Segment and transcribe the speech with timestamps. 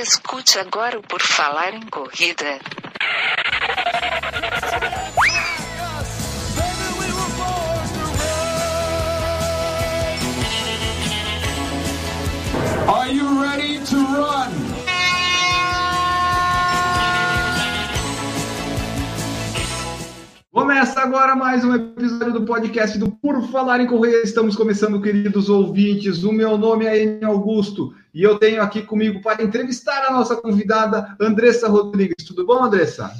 [0.00, 2.60] Escute agora o Por Falar em Corrida.
[12.86, 14.68] Are you ready to run?
[20.52, 24.22] Começa agora mais um episódio do podcast do Por Falar em Correr.
[24.22, 26.22] Estamos começando, queridos ouvintes.
[26.22, 30.34] O meu nome é Enio Augusto e eu tenho aqui comigo para entrevistar a nossa
[30.34, 32.26] convidada, Andressa Rodrigues.
[32.26, 33.12] Tudo bom, Andressa?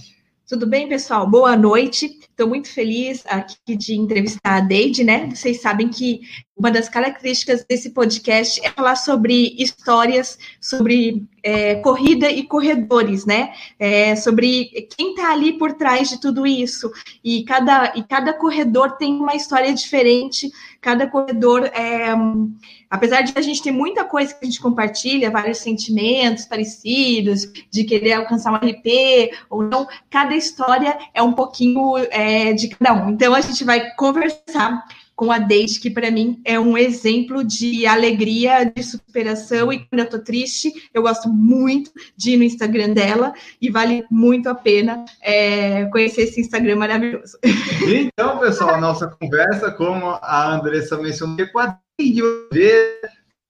[0.49, 1.25] Tudo bem, pessoal?
[1.31, 2.07] Boa noite.
[2.07, 5.29] Estou muito feliz aqui de entrevistar a Deide, né?
[5.29, 6.23] Vocês sabem que
[6.57, 13.53] uma das características desse podcast é falar sobre histórias, sobre é, corrida e corredores, né?
[13.79, 16.91] É, sobre quem está ali por trás de tudo isso.
[17.23, 22.09] E cada, e cada corredor tem uma história diferente, cada corredor, é,
[22.89, 27.85] apesar de a gente ter muita coisa que a gente compartilha, vários sentimentos parecidos, de
[27.85, 33.11] querer alcançar um RP ou não, cada história é um pouquinho é, de cada um.
[33.11, 34.85] Então a gente vai conversar
[35.19, 39.73] com a Deide, que para mim é um exemplo de alegria, de superação.
[39.73, 44.05] E quando eu tô triste, eu gosto muito de ir no Instagram dela e vale
[44.09, 47.37] muito a pena é, conhecer esse Instagram maravilhoso.
[47.89, 52.23] Então, pessoal, a nossa conversa, como a Andressa mencionou, é com a Deide
[52.53, 53.01] ver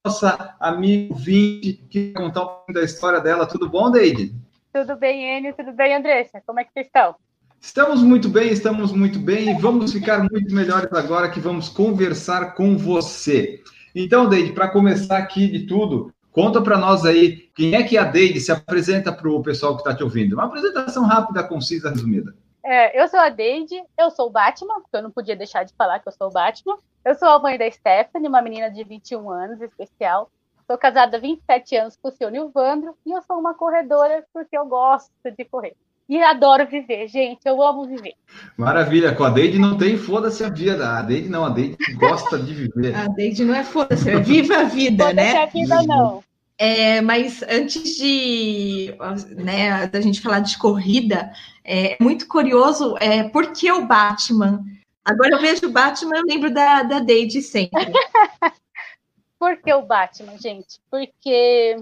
[0.06, 3.44] nossa amiga Vinte, que vai contar um pouco da história dela.
[3.44, 4.32] Tudo bom, Deide?
[4.72, 5.54] Tudo bem, Enio?
[5.54, 6.42] Tudo bem, Andressa?
[6.46, 7.14] Como é que vocês estão?
[7.60, 12.54] Estamos muito bem, estamos muito bem e vamos ficar muito melhores agora que vamos conversar
[12.54, 13.60] com você.
[13.94, 18.04] Então, Deide, para começar aqui de tudo, conta para nós aí quem é que a
[18.04, 20.34] Deide se apresenta para o pessoal que está te ouvindo.
[20.34, 22.32] Uma apresentação rápida, concisa, resumida.
[22.64, 25.74] É, eu sou a Deide, eu sou o Batman, porque eu não podia deixar de
[25.74, 26.78] falar que eu sou o Batman.
[27.04, 30.30] Eu sou a mãe da Stephanie, uma menina de 21 anos, especial.
[30.64, 34.56] Sou casada há 27 anos com o seu Nilvandro e eu sou uma corredora porque
[34.56, 35.74] eu gosto de correr
[36.08, 37.40] e adoro viver, gente.
[37.44, 38.14] Eu amo viver.
[38.56, 39.14] Maravilha.
[39.14, 40.98] Com a Deide não tem foda-se a vida.
[40.98, 42.94] A Deide não, a Deide gosta de viver.
[42.94, 45.36] A Deide não é foda-se, é viva a vida, foda né?
[45.36, 46.24] a vida não.
[46.56, 48.92] É, mas antes de
[49.36, 51.30] né, da gente falar de corrida,
[51.62, 54.64] é muito curioso é, por que o Batman?
[55.04, 57.80] Agora eu vejo o Batman, eu lembro da, da Deide sempre.
[59.38, 60.80] por que o Batman, gente?
[60.90, 61.76] Porque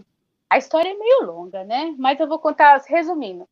[0.50, 1.94] a história é meio longa, né?
[1.96, 3.48] Mas eu vou contar resumindo.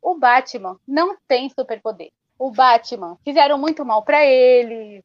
[0.00, 2.10] O Batman não tem superpoder.
[2.38, 5.02] O Batman fizeram muito mal para ele,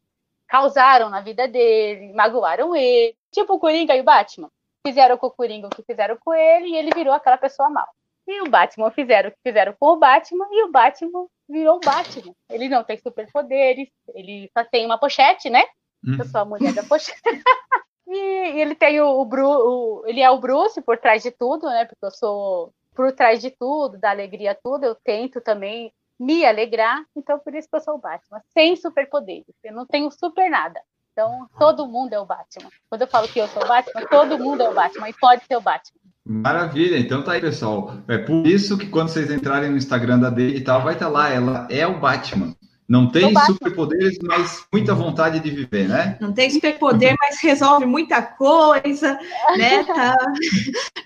[0.47, 3.15] causaram na vida dele, magoaram ele.
[3.31, 4.49] Tipo o Coringa e o Batman.
[4.85, 7.87] Fizeram com o Coringa o que fizeram com ele e ele virou aquela pessoa mal.
[8.27, 11.79] E o Batman fizeram o que fizeram com o Batman e o Batman virou o
[11.79, 12.33] Batman.
[12.49, 15.63] Ele não tem superpoderes, ele só tem uma pochete, né?
[16.05, 16.17] Hum.
[16.19, 17.21] Eu sou a mulher da pochete.
[18.07, 21.85] e ele tem o, o, o, ele é o Bruce por trás de tudo, né?
[21.85, 27.03] Porque eu sou por trás de tudo, da alegria tudo, eu tento também me alegrar,
[27.15, 30.79] então por isso que eu sou o Batman, sem superpoderes, eu não tenho super nada.
[31.11, 32.69] Então, todo mundo é o Batman.
[32.89, 35.43] Quando eu falo que eu sou o Batman, todo mundo é o Batman e pode
[35.45, 35.99] ser o Batman.
[36.23, 37.95] Maravilha, então tá aí, pessoal.
[38.07, 41.07] É por isso que quando vocês entrarem no Instagram da Dei e tal, vai estar
[41.07, 42.55] tá lá, ela é o Batman.
[42.91, 46.17] Não tem superpoderes, mas muita vontade de viver, né?
[46.19, 49.17] Não tem superpoder, mas resolve muita coisa,
[49.57, 49.85] né?
[49.87, 50.17] Tá...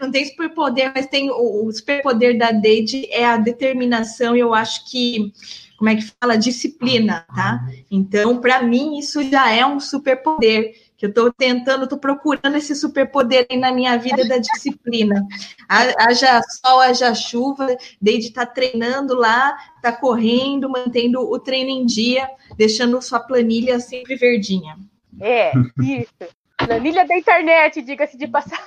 [0.01, 4.51] Não tem superpoder, mas tem o, o superpoder da Deide é a determinação, e eu
[4.51, 5.31] acho que
[5.77, 7.67] como é que fala disciplina, tá?
[7.91, 12.75] Então, para mim isso já é um superpoder que eu estou tentando, estou procurando esse
[12.75, 15.25] superpoder aí na minha vida da disciplina.
[15.67, 21.85] Haja sol, haja chuva, desde estar tá treinando lá, tá correndo, mantendo o treino em
[21.85, 24.77] dia, deixando sua planilha sempre verdinha.
[25.19, 25.51] É,
[25.81, 26.13] isso.
[26.57, 28.65] Planilha da internet, diga-se de passagem.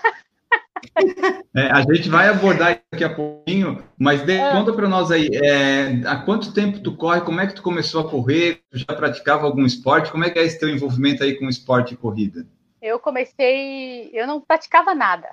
[1.56, 4.52] É, a gente vai abordar daqui a pouquinho, mas de, é.
[4.52, 8.00] conta para nós aí, é, há quanto tempo tu corre, como é que tu começou
[8.00, 11.38] a correr, tu já praticava algum esporte, como é que é esse teu envolvimento aí
[11.38, 12.46] com esporte e corrida?
[12.80, 15.28] Eu comecei, eu não praticava nada,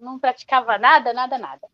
[0.00, 1.66] não praticava nada, nada, nada.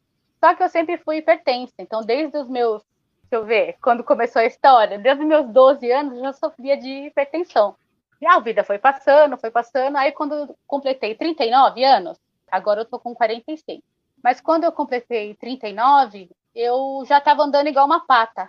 [0.43, 2.83] Só que eu sempre fui hipertensa, então desde os meus,
[3.29, 6.77] deixa eu ver, quando começou a história, desde os meus 12 anos eu já sofria
[6.77, 7.77] de hipertensão.
[8.21, 12.19] E a vida foi passando, foi passando, aí quando completei 39 anos,
[12.51, 13.81] Agora eu tô com 46.
[14.23, 18.49] Mas quando eu completei 39, eu já estava andando igual uma pata.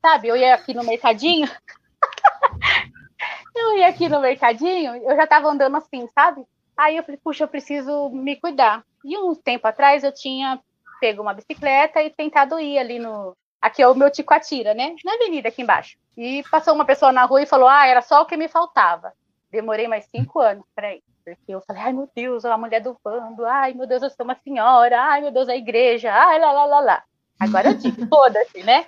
[0.00, 0.28] Sabe?
[0.28, 1.48] Eu ia aqui no mercadinho.
[3.54, 6.44] eu ia aqui no mercadinho, eu já estava andando assim, sabe?
[6.76, 8.84] Aí eu falei, puxa, eu preciso me cuidar.
[9.04, 10.60] E um tempo atrás eu tinha
[11.02, 13.36] pego uma bicicleta e tentado ir ali no.
[13.60, 14.94] Aqui é o meu Ticoatira, né?
[15.04, 15.96] Na avenida aqui embaixo.
[16.16, 19.12] E passou uma pessoa na rua e falou: Ah, era só o que me faltava.
[19.50, 21.02] Demorei mais cinco anos para ir.
[21.24, 24.24] Porque eu falei, ai meu Deus, a mulher do bando, ai meu Deus, eu sou
[24.24, 27.04] uma senhora, ai meu Deus, a igreja, ai lá lá lá lá.
[27.38, 28.86] Agora eu digo, foda-se, né?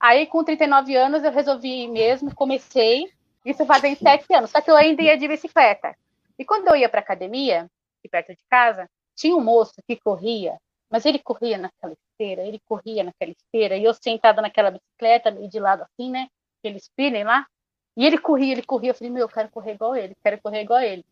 [0.00, 3.10] Aí com 39 anos eu resolvi mesmo, comecei,
[3.44, 5.94] isso fazem sete anos, só que eu ainda ia de bicicleta.
[6.38, 10.58] E quando eu ia para academia, aqui perto de casa, tinha um moço que corria,
[10.90, 15.48] mas ele corria naquela esteira, ele corria naquela esteira, e eu sentada naquela bicicleta, meio
[15.48, 16.28] de lado assim, né?
[16.60, 17.46] Aqueles spinning lá,
[17.96, 20.62] e ele corria, ele corria, eu falei, meu, eu quero correr igual ele, quero correr
[20.62, 21.04] igual ele.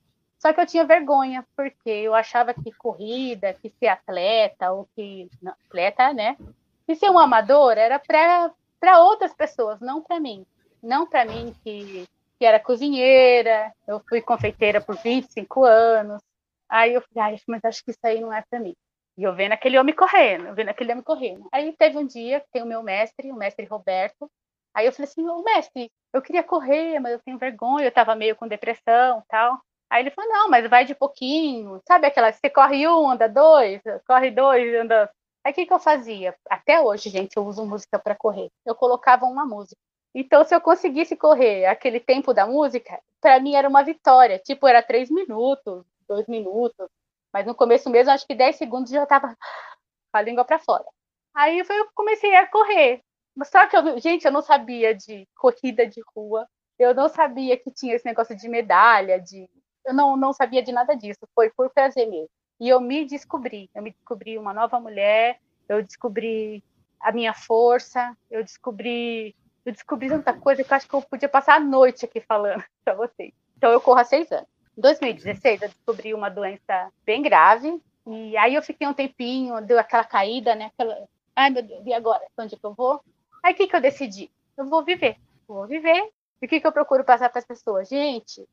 [0.42, 5.30] Só que eu tinha vergonha, porque eu achava que corrida, que ser atleta, ou que.
[5.40, 6.36] Não, atleta, né?
[6.84, 10.44] Que ser um amador era para outras pessoas, não para mim.
[10.82, 12.08] Não para mim, que,
[12.40, 16.20] que era cozinheira, eu fui confeiteira por 25 anos.
[16.68, 18.74] Aí eu falei, mas acho que isso aí não é para mim.
[19.16, 21.46] E eu vendo aquele homem correndo, vendo aquele homem correndo.
[21.52, 24.28] Aí teve um dia que tem o meu mestre, o mestre Roberto.
[24.74, 28.16] Aí eu falei assim, ô mestre, eu queria correr, mas eu tenho vergonha, eu estava
[28.16, 29.62] meio com depressão tal.
[29.92, 31.78] Aí ele falou, não, mas vai de pouquinho.
[31.86, 35.12] Sabe aquela, você corre um, anda dois, corre dois, anda...
[35.44, 36.34] Aí o que, que eu fazia?
[36.48, 38.50] Até hoje, gente, eu uso música para correr.
[38.64, 39.78] Eu colocava uma música.
[40.14, 44.38] Então, se eu conseguisse correr aquele tempo da música, para mim era uma vitória.
[44.38, 46.88] Tipo, era três minutos, dois minutos.
[47.30, 50.86] Mas no começo mesmo, acho que dez segundos já estava com a língua para fora.
[51.34, 53.02] Aí eu comecei a correr.
[53.44, 56.48] Só que, eu, gente, eu não sabia de corrida de rua.
[56.78, 59.46] Eu não sabia que tinha esse negócio de medalha, de
[59.84, 62.28] eu não, não sabia de nada disso, foi por prazer mesmo.
[62.60, 66.62] E eu me descobri, eu me descobri uma nova mulher, eu descobri
[67.00, 69.34] a minha força, eu descobri,
[69.64, 72.62] eu descobri tanta coisa que eu acho que eu podia passar a noite aqui falando
[72.84, 73.32] para vocês.
[73.56, 74.46] Então eu corro há seis anos.
[74.76, 79.78] Em 2016 eu descobri uma doença bem grave e aí eu fiquei um tempinho, deu
[79.78, 80.70] aquela caída, né?
[80.72, 82.24] Aquela, ai meu Deus, e agora?
[82.38, 83.00] Onde que eu vou?
[83.42, 84.30] Aí o que que eu decidi?
[84.56, 86.10] Eu vou viver, vou viver.
[86.40, 87.88] E o que que eu procuro passar para as pessoas?
[87.88, 88.46] Gente,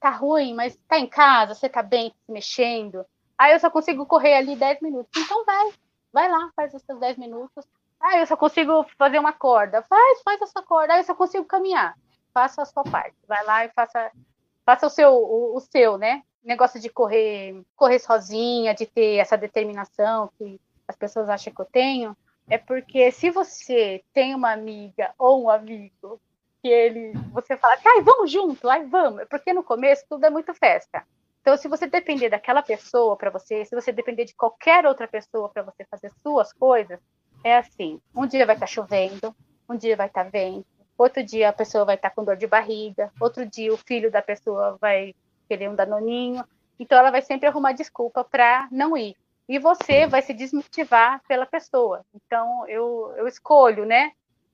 [0.00, 3.04] tá ruim, mas tá em casa, você tá bem, se mexendo.
[3.38, 5.10] Aí eu só consigo correr ali 10 minutos.
[5.16, 5.72] Então vai,
[6.12, 7.64] vai lá, faz os seus 10 minutos.
[8.00, 9.82] Ah, eu só consigo fazer uma corda.
[9.82, 10.94] Faz, faz a sua corda.
[10.94, 11.96] Ah, eu só consigo caminhar.
[12.32, 13.16] Faça a sua parte.
[13.26, 14.10] Vai lá e faça,
[14.64, 16.22] faça o seu, o, o seu, né?
[16.44, 21.64] Negócio de correr, correr sozinha, de ter essa determinação que as pessoas acham que eu
[21.64, 22.16] tenho,
[22.48, 26.20] é porque se você tem uma amiga ou um amigo
[26.66, 29.24] que ele, você fala, ai, vamos junto, ai, vamos.
[29.30, 31.06] Porque no começo tudo é muito festa.
[31.40, 35.48] Então, se você depender daquela pessoa para você, se você depender de qualquer outra pessoa
[35.48, 36.98] para você fazer suas coisas,
[37.44, 39.32] é assim: um dia vai estar tá chovendo,
[39.68, 40.66] um dia vai estar tá vento,
[40.98, 44.10] outro dia a pessoa vai estar tá com dor de barriga, outro dia o filho
[44.10, 45.14] da pessoa vai
[45.48, 46.44] querer um danoninho.
[46.80, 49.16] Então, ela vai sempre arrumar desculpa para não ir.
[49.48, 52.04] E você vai se desmotivar pela pessoa.
[52.12, 54.10] Então, eu, eu escolho, né?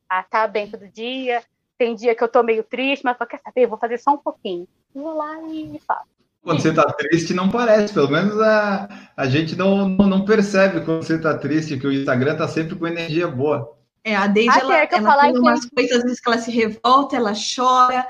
[0.06, 1.42] A estar bem todo dia,
[1.82, 4.18] tem dia que eu tô meio triste, mas eu quer saber, vou fazer só um
[4.18, 4.68] pouquinho.
[4.94, 6.06] vou lá e faço.
[6.40, 7.92] Quando você tá triste, não parece.
[7.92, 11.92] Pelo menos a, a gente não, não, não percebe quando você tá triste, que o
[11.92, 13.76] Instagram tá sempre com energia boa.
[14.04, 15.74] É, a Deide, ah, ela, é ela tem umas que...
[15.74, 18.06] coisas, às vezes, que ela se revolta, ela chora,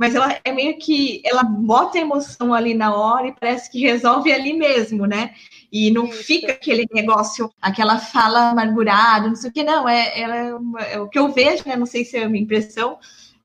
[0.00, 3.82] mas ela é meio que, ela bota a emoção ali na hora e parece que
[3.82, 5.34] resolve ali mesmo, né?
[5.70, 6.24] E não Isso.
[6.24, 9.86] fica aquele negócio, aquela fala amargurada, não sei o que, não.
[9.86, 11.76] É, ela é, uma, é o que eu vejo, né?
[11.76, 12.98] Não sei se é a minha impressão,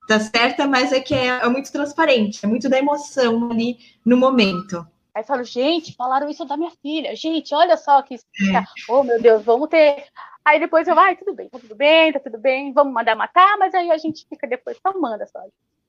[0.08, 4.16] tá certa, mas é que é, é muito transparente, é muito da emoção ali no
[4.16, 4.88] momento.
[5.14, 7.14] Aí falo, gente, falaram isso da minha filha.
[7.18, 8.16] Gente, olha só que.
[8.16, 8.64] É.
[8.88, 10.06] Oh, meu Deus, vamos ter.
[10.46, 13.58] Aí depois eu, ai, tudo bem, tá tudo bem, tá tudo bem, vamos mandar matar,
[13.58, 15.40] mas aí a gente fica depois, só manda só.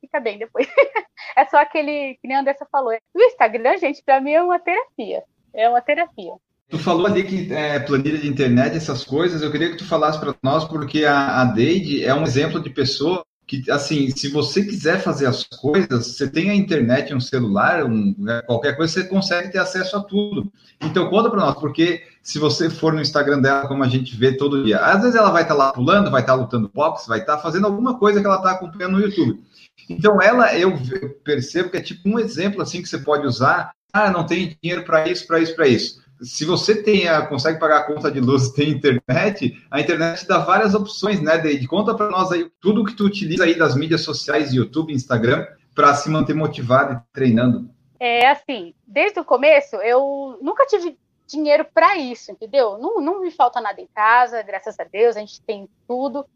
[0.00, 0.66] Fica bem depois.
[1.36, 2.92] é só aquele, que nem a Andressa falou.
[3.14, 5.22] O Instagram, gente, pra mim é uma terapia
[5.56, 6.32] é uma terapia.
[6.68, 10.18] Tu falou ali que é, planilha de internet, essas coisas, eu queria que tu falasse
[10.18, 14.64] para nós, porque a, a Deide é um exemplo de pessoa que, assim, se você
[14.64, 19.04] quiser fazer as coisas, você tem a internet, um celular, um, né, qualquer coisa, você
[19.04, 20.52] consegue ter acesso a tudo.
[20.82, 24.36] Então, conta para nós, porque se você for no Instagram dela, como a gente vê
[24.36, 27.06] todo dia, às vezes ela vai estar tá lá pulando, vai estar tá lutando boxe,
[27.06, 29.40] vai estar tá fazendo alguma coisa que ela está acompanhando no YouTube.
[29.88, 30.76] Então, ela, eu
[31.22, 34.84] percebo que é tipo um exemplo, assim, que você pode usar ah, não tem dinheiro
[34.84, 36.02] para isso, para isso, para isso.
[36.20, 40.38] Se você tem a, consegue pagar a conta de luz, tem internet, a internet dá
[40.38, 41.68] várias opções, né, Deide?
[41.68, 45.94] Conta para nós aí tudo que tu utiliza aí das mídias sociais, YouTube, Instagram, para
[45.94, 47.70] se manter motivado e treinando.
[48.00, 52.78] É assim, desde o começo eu nunca tive dinheiro para isso, entendeu?
[52.78, 56.26] Não, não me falta nada em casa, graças a Deus, a gente tem tudo.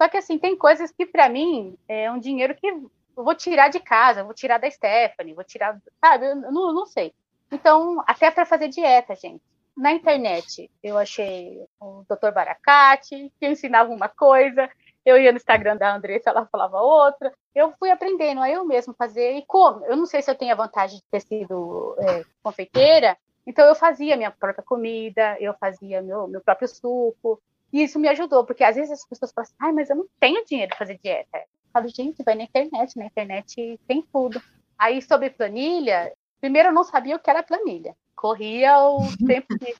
[0.00, 2.90] Só que assim, tem coisas que para mim é um dinheiro que eu
[3.24, 6.26] vou tirar de casa, vou tirar da Stephanie, vou tirar, sabe?
[6.26, 7.12] Eu não, não sei.
[7.50, 9.42] Então, até para fazer dieta, gente.
[9.76, 12.32] Na internet, eu achei o Dr.
[12.32, 14.68] Baracate, que ensinava uma coisa.
[15.04, 17.32] Eu ia no Instagram da Andressa, ela falava outra.
[17.54, 19.36] Eu fui aprendendo a eu mesmo fazer.
[19.36, 19.84] E como?
[19.86, 23.16] Eu não sei se eu tenho a vantagem de ter sido é, confeiteira,
[23.48, 27.40] então eu fazia minha própria comida, eu fazia meu, meu próprio suco.
[27.72, 30.06] E isso me ajudou, porque às vezes as pessoas falam assim, ai, mas eu não
[30.20, 31.38] tenho dinheiro para fazer dieta.
[31.38, 34.42] Eu falo, gente, vai na internet, na internet tem tudo.
[34.78, 36.12] Aí, sobre planilha,
[36.42, 37.96] primeiro eu não sabia o que era planilha.
[38.14, 39.74] Corria o tempo que.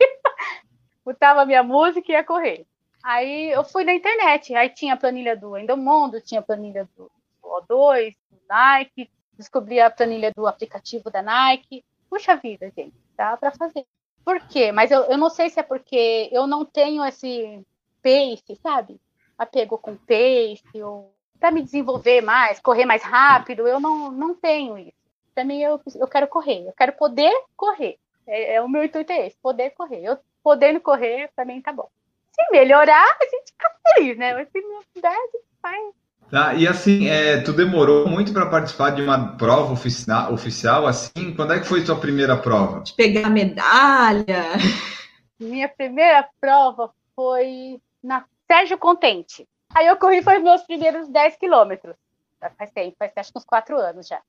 [1.04, 2.66] Botava minha música e ia correr.
[3.04, 7.08] Aí eu fui na internet, aí tinha a planilha do Endomondo, tinha a planilha do
[7.40, 11.84] O2, do Nike, descobri a planilha do aplicativo da Nike.
[12.08, 13.84] Puxa vida, gente, dá para fazer.
[14.24, 14.70] Por quê?
[14.72, 17.64] Mas eu, eu não sei se é porque eu não tenho esse
[18.02, 19.00] pace, sabe?
[19.36, 24.78] Apego com pace, ou para me desenvolver mais, correr mais rápido, eu não, não tenho
[24.78, 25.02] isso.
[25.44, 27.98] Mim, eu, eu quero correr, eu quero poder correr.
[28.26, 30.04] É, é, o meu intuito é esse, poder correr.
[30.04, 31.88] Eu podendo correr, mim tá bom.
[32.30, 34.34] Se melhorar, a gente fica feliz, né?
[34.34, 35.94] Mas se não puder, a gente faz.
[36.32, 41.34] Tá, e assim, é, tu demorou muito para participar de uma prova oficial, oficial, assim?
[41.36, 42.80] Quando é que foi tua primeira prova?
[42.80, 44.42] De pegar medalha.
[45.38, 49.46] Minha primeira prova foi na Sérgio Contente.
[49.74, 51.96] Aí eu corri foi meus primeiros 10 quilômetros.
[52.56, 54.22] Faz tempo, faz acho que uns 4 anos já.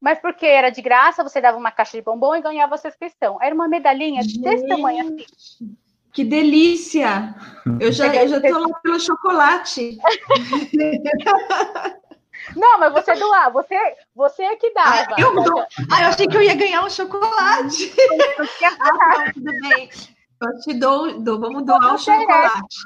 [0.00, 2.88] Mas porque era de graça, você dava uma caixa de bombom e ganhava a sua
[2.88, 3.36] inscrição.
[3.38, 5.26] Era uma medalhinha Gente, desse tamanho assim.
[6.12, 7.34] Que delícia!
[7.80, 9.98] Eu já, eu já tô lá pelo chocolate.
[12.56, 13.76] Não, mas você doar, você,
[14.14, 14.90] você é que dava.
[14.90, 15.60] Ah, eu, dou.
[15.60, 17.92] ah, eu achei que eu ia ganhar um chocolate.
[18.64, 19.88] ah, tá, tudo bem.
[20.42, 22.76] Eu te dou, dou vamos doar um chocolate.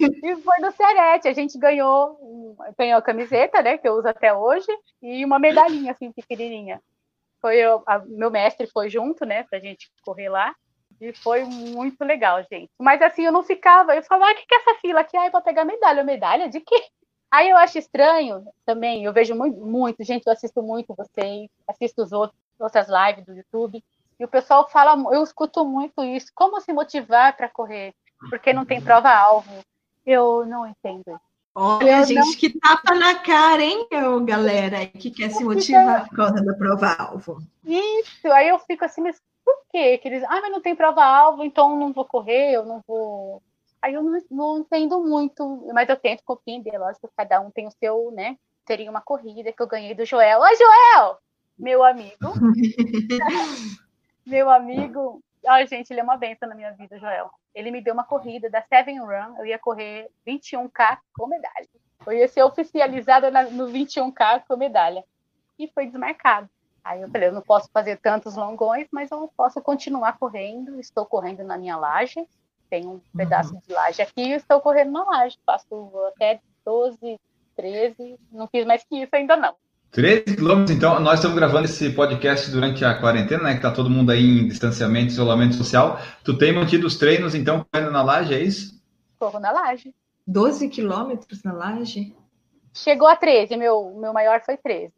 [0.00, 4.34] e foi no Serete, a gente ganhou, ganhou a camiseta, né, que eu uso até
[4.34, 4.66] hoje,
[5.00, 6.82] e uma medalhinha assim pequenininha.
[7.40, 10.54] Foi eu, a, meu mestre foi junto, né, pra gente correr lá.
[11.00, 12.70] E foi muito legal, gente.
[12.78, 15.16] Mas assim, eu não ficava, eu falava, ah, o que, que é essa fila aqui?
[15.16, 16.02] Ai, para pegar medalha.
[16.02, 16.82] Medalha de quê?
[17.30, 22.02] Aí eu acho estranho também, eu vejo muito, muito, gente, eu assisto muito vocês, assisto
[22.02, 23.84] os outros, outras lives do YouTube,
[24.18, 27.94] e o pessoal fala, eu escuto muito isso, como se motivar para correr?
[28.30, 29.50] Porque não tem prova-alvo.
[30.06, 31.20] Eu não entendo
[31.60, 32.34] Olha, eu gente, não...
[32.34, 37.38] que tapa na cara, hein, eu, galera, que quer se motivar por causa da prova-alvo.
[37.64, 39.96] Isso, aí eu fico assim, mas por quê?
[39.96, 43.42] Que eles, ah, mas não tem prova-alvo, então não vou correr, eu não vou.
[43.80, 47.70] Aí eu não, não entendo muito, mas eu tento compreender, lógico, cada um tem o
[47.70, 48.36] seu, né?
[48.66, 50.40] Teria uma corrida que eu ganhei do Joel.
[50.40, 51.18] Oi, Joel!
[51.58, 52.16] Meu amigo.
[54.26, 55.22] meu amigo.
[55.46, 57.30] Ai, gente, ele é uma benção na minha vida, Joel.
[57.54, 61.68] Ele me deu uma corrida da Seven Run, eu ia correr 21K com medalha.
[62.06, 65.02] Eu ia ser oficializada no 21K com medalha.
[65.58, 66.48] E foi desmarcado.
[66.84, 70.80] Aí eu falei, eu não posso fazer tantos longões, mas eu posso continuar correndo.
[70.80, 72.26] Estou correndo na minha laje,
[72.70, 73.60] tem um pedaço uhum.
[73.66, 75.38] de laje aqui e estou correndo na laje.
[75.44, 77.18] Faço até 12,
[77.56, 79.54] 13, não fiz mais que isso ainda não.
[79.90, 83.54] 13 quilômetros, então, nós estamos gravando esse podcast durante a quarentena, né?
[83.54, 85.98] Que tá todo mundo aí em distanciamento, isolamento social.
[86.22, 88.78] Tu tem mantido os treinos, então, correndo na laje, é isso?
[89.18, 89.94] Corro na laje.
[90.26, 92.14] 12 quilômetros na laje?
[92.74, 94.92] Chegou a 13, meu, meu maior foi 13.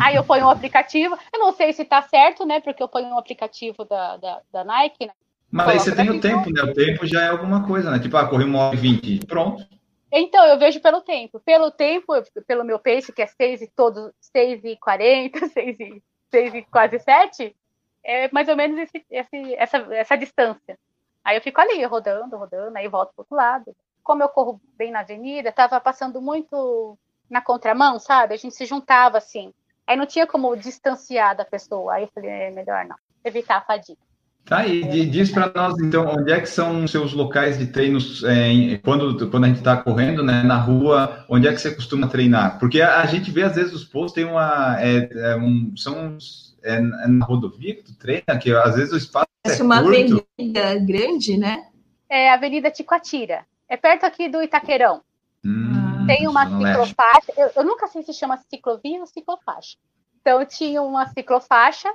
[0.00, 2.60] Aí eu ponho um aplicativo, eu não sei se tá certo, né?
[2.60, 5.06] Porque eu ponho um aplicativo da, da, da Nike.
[5.06, 5.12] Né?
[5.50, 6.62] Mas aí você tem o tempo, né?
[6.62, 7.98] O tempo já é alguma coisa, né?
[7.98, 9.66] Tipo, ah, corri uma hora e vinte, pronto.
[10.12, 11.40] Então, eu vejo pelo tempo.
[11.40, 12.12] Pelo tempo,
[12.46, 16.62] pelo meu pace, que é 6 e todo, 6 e 40, 6 e, 6 e
[16.62, 17.56] quase 7,
[18.04, 20.78] é mais ou menos esse, esse, essa, essa distância.
[21.24, 23.76] Aí eu fico ali, rodando, rodando, aí volto pro outro lado.
[24.02, 28.34] Como eu corro bem na avenida, tava passando muito na contramão, sabe?
[28.34, 29.52] A gente se juntava assim.
[29.90, 31.94] Aí não tinha como distanciar da pessoa.
[31.94, 32.94] Aí eu falei, é melhor não,
[33.24, 33.98] evitar a fadiga.
[34.44, 38.22] Tá, e diz para nós, então, onde é que são os seus locais de treinos
[38.22, 42.06] é, quando, quando a gente está correndo, né, na rua, onde é que você costuma
[42.06, 42.58] treinar?
[42.60, 46.16] Porque a, a gente vê, às vezes, os postos tem uma, é, é um, são
[46.62, 50.24] é, é, na rodovia que tu treina, que às vezes o espaço é uma curto.
[50.38, 51.64] avenida grande, né?
[52.08, 55.02] É a Avenida Ticoatira, é perto aqui do Itaquerão.
[55.44, 59.76] Hum, tem uma ciclofaixa, eu, eu, nunca sei se chama ciclovia ou ciclofaixa.
[60.20, 61.92] Então tinha uma ciclofaixa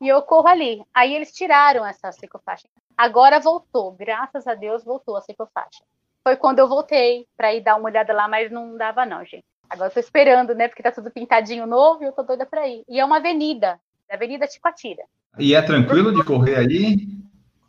[0.00, 0.82] e eu corro ali.
[0.92, 2.68] Aí eles tiraram essa ciclofaixa.
[2.96, 5.84] Agora voltou, graças a Deus voltou a ciclofaixa.
[6.22, 9.44] Foi quando eu voltei para ir dar uma olhada lá, mas não dava não, gente.
[9.70, 10.66] Agora estou esperando, né?
[10.66, 12.82] Porque tá tudo pintadinho novo e eu tô doida para ir.
[12.88, 13.78] E é uma avenida,
[14.10, 15.04] Avenida Ticoatira.
[15.38, 17.06] E é tranquilo de correr ali?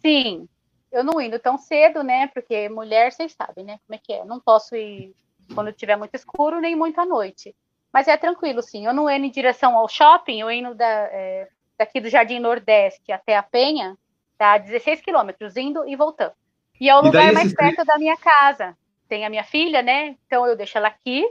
[0.02, 0.48] Sim,
[0.92, 2.28] eu não indo tão cedo, né?
[2.28, 3.80] Porque mulher, vocês sabem, né?
[3.86, 4.26] Como é que é?
[4.26, 5.14] Não posso ir
[5.54, 7.56] quando tiver muito escuro, nem muito à noite.
[7.92, 8.86] Mas é tranquilo, sim.
[8.86, 13.12] Eu não indo em direção ao shopping, eu indo da, é, daqui do Jardim Nordeste
[13.12, 13.98] até a Penha,
[14.38, 16.34] tá 16 quilômetros, indo e voltando.
[16.80, 18.76] E é o e lugar mais perto da minha casa.
[19.08, 20.16] tem a minha filha, né?
[20.26, 21.26] Então eu deixo ela aqui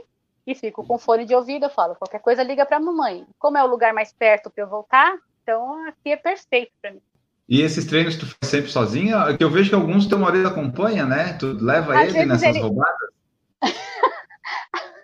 [0.45, 1.65] e fico com fone de ouvido.
[1.65, 3.25] Eu falo, qualquer coisa liga para a mamãe.
[3.37, 7.01] Como é o lugar mais perto para eu voltar, então aqui é perfeito para mim.
[7.47, 9.35] E esses treinos tu faz sempre sozinha?
[9.35, 11.33] Que eu vejo que alguns teu marido acompanha, né?
[11.33, 12.59] Tu leva Às ele nessas ele...
[12.59, 13.09] roubadas?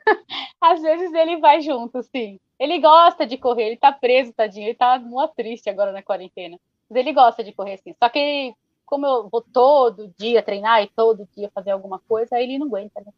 [0.62, 2.40] Às vezes ele vai junto, sim.
[2.60, 4.68] Ele gosta de correr, ele tá preso, tadinho.
[4.68, 6.58] Ele tá muito triste agora na quarentena.
[6.90, 7.94] Mas ele gosta de correr, sim.
[8.02, 8.54] Só que,
[8.86, 13.02] como eu vou todo dia treinar e todo dia fazer alguma coisa, ele não aguenta,
[13.02, 13.12] né?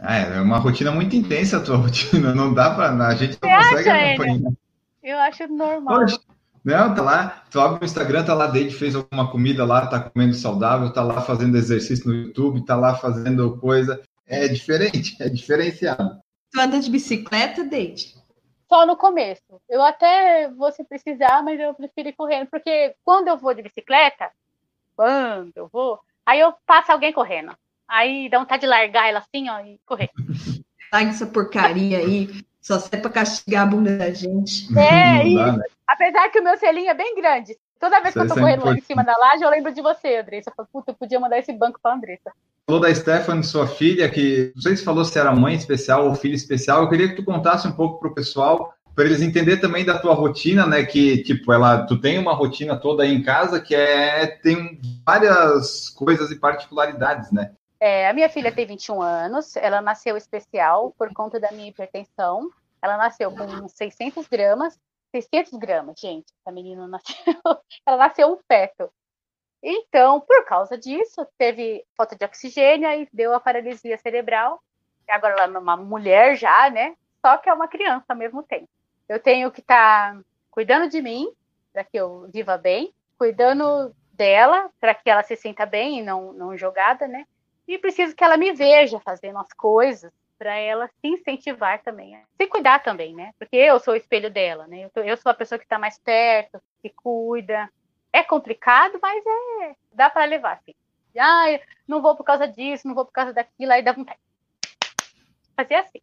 [0.00, 2.34] Ah, é uma rotina muito intensa a tua rotina.
[2.34, 2.90] Não dá pra.
[2.90, 4.52] A gente não Você consegue acha, acompanhar.
[5.02, 6.00] Eu acho normal.
[6.00, 6.20] Poxa,
[6.64, 9.98] não, tá lá, tu abre o Instagram, tá lá, desde fez alguma comida lá, tá
[9.98, 14.00] comendo saudável, tá lá fazendo exercício no YouTube, tá lá fazendo coisa.
[14.26, 16.21] É diferente, é diferenciado.
[16.52, 18.14] Tu anda de bicicleta, Deide?
[18.68, 19.42] Só no começo.
[19.68, 23.62] Eu até vou se precisar, mas eu prefiro ir correndo, porque quando eu vou de
[23.62, 24.30] bicicleta,
[24.94, 27.56] quando eu vou, aí eu passo alguém correndo.
[27.88, 30.10] Aí dá vontade de largar ela assim, ó, e correr.
[30.92, 32.28] Larga essa porcaria aí,
[32.60, 34.66] só serve pra castigar a bunda da gente.
[34.78, 35.64] É, e dá, né?
[35.86, 37.56] apesar que o meu selinho é bem grande.
[37.82, 40.18] Toda vez que eu tô correndo lá em cima da laje, eu lembro de você,
[40.18, 40.50] Andressa.
[40.50, 42.30] Eu falo, puta, eu podia mandar esse banco pra Andressa.
[42.64, 46.14] Falou da Stephanie, sua filha, que não sei se falou se era mãe especial ou
[46.14, 46.80] filha especial.
[46.82, 50.14] Eu queria que tu contasse um pouco pro pessoal, para eles entender também da tua
[50.14, 50.84] rotina, né?
[50.84, 55.88] Que, tipo, ela, tu tem uma rotina toda aí em casa que é, tem várias
[55.88, 57.50] coisas e particularidades, né?
[57.80, 62.48] É, a minha filha tem 21 anos, ela nasceu especial por conta da minha hipertensão.
[62.80, 64.78] Ela nasceu com 600 gramas
[65.12, 66.32] 600 gramas, gente.
[66.44, 67.14] A menina nasceu,
[67.86, 68.90] ela nasceu um feto.
[69.62, 74.60] Então, por causa disso, teve falta de oxigênio e deu a paralisia cerebral.
[75.08, 76.96] Agora ela é uma mulher já, né?
[77.24, 78.68] Só que é uma criança ao mesmo tempo.
[79.08, 81.32] Eu tenho que estar tá cuidando de mim,
[81.72, 86.32] para que eu viva bem, cuidando dela, para que ela se sinta bem e não,
[86.32, 87.24] não jogada, né?
[87.68, 92.48] E preciso que ela me veja fazendo as coisas, para ela se incentivar também, se
[92.48, 93.30] cuidar também, né?
[93.38, 94.90] Porque eu sou o espelho dela, né?
[94.96, 97.70] Eu, sou a pessoa que está mais perto, que cuida.
[98.12, 100.74] É complicado, mas é dá para levar, assim.
[101.16, 101.44] Ah,
[101.86, 104.18] não vou por causa disso, não vou por causa daquilo, aí dá vontade.
[105.54, 106.00] Fazer assim.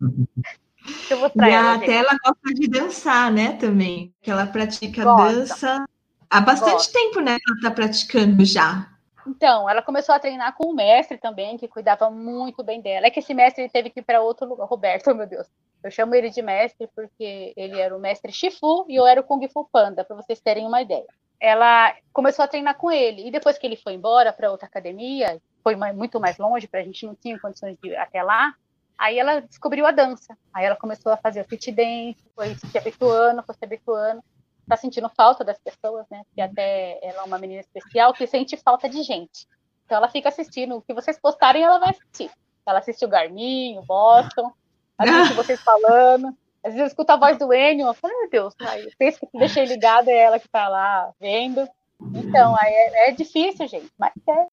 [1.10, 4.14] eu vou e ela, até ela gosta de dançar, né, também.
[4.22, 5.34] Que ela pratica gosta.
[5.34, 5.88] dança
[6.30, 6.92] há bastante gosta.
[6.94, 8.90] tempo, né, ela está praticando já.
[9.26, 13.06] Então, ela começou a treinar com o mestre também, que cuidava muito bem dela.
[13.06, 14.66] É que esse mestre teve que ir para outro lugar.
[14.66, 15.48] Roberto, meu Deus.
[15.82, 19.24] Eu chamo ele de mestre porque ele era o mestre Shifu e eu era o
[19.24, 21.06] Kung Fu Panda, para vocês terem uma ideia.
[21.40, 23.26] Ela começou a treinar com ele.
[23.26, 26.84] E depois que ele foi embora para outra academia, foi muito mais longe, para a
[26.84, 28.54] gente não tinha condições de ir até lá.
[28.96, 30.36] Aí ela descobriu a dança.
[30.52, 34.22] Aí ela começou a fazer o fit dance, foi se habituando, foi se habituando
[34.68, 36.22] tá sentindo falta das pessoas, né?
[36.34, 39.46] Que até ela é uma menina especial que sente falta de gente.
[39.84, 40.76] Então ela fica assistindo.
[40.76, 42.30] O que vocês postarem, ela vai assistir.
[42.66, 44.52] Ela assiste o Garmin, o Boston,
[44.98, 46.36] assiste vocês falando.
[46.64, 49.38] Às vezes eu escuto a voz do Enio, eu falo, meu Deus, aí, penso que
[49.38, 51.64] deixei ligado, é ela que tá lá vendo.
[52.12, 54.46] Então, aí é, é difícil, gente, mas é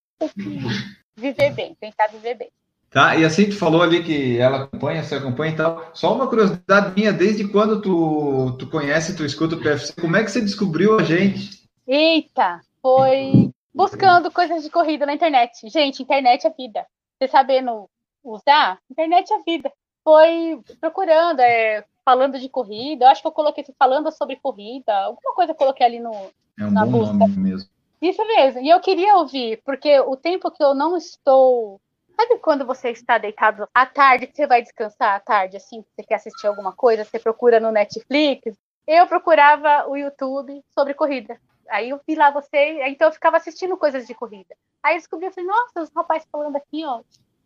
[1.15, 2.51] viver bem, tentar viver bem.
[2.93, 5.89] Tá, e assim tu falou ali que ela acompanha, você acompanha e tal.
[5.95, 10.23] Só uma curiosidade minha, desde quando tu, tu conhece, tu escuta o PFC, como é
[10.23, 11.67] que você descobriu a gente?
[11.87, 15.67] Eita, foi buscando coisas de corrida na internet.
[15.69, 16.85] Gente, internet é vida.
[17.17, 17.89] Você sabendo
[18.23, 19.71] usar, internet é vida.
[20.03, 23.05] Foi procurando, é, falando de corrida.
[23.05, 24.93] Eu acho que eu coloquei falando sobre corrida.
[24.93, 26.13] Alguma coisa eu coloquei ali no,
[26.59, 27.13] é um na bom busca.
[27.13, 27.69] Nome mesmo.
[27.99, 28.61] Isso mesmo.
[28.61, 31.79] E eu queria ouvir, porque o tempo que eu não estou
[32.15, 36.03] Sabe quando você está deitado à tarde, que você vai descansar à tarde, assim, você
[36.03, 38.55] quer assistir alguma coisa, você procura no Netflix?
[38.87, 41.39] Eu procurava o YouTube sobre corrida.
[41.69, 44.55] Aí eu vi lá você, então eu ficava assistindo coisas de corrida.
[44.83, 47.01] Aí eu descobri, eu falei, nossa, os rapazes falando aqui, ó,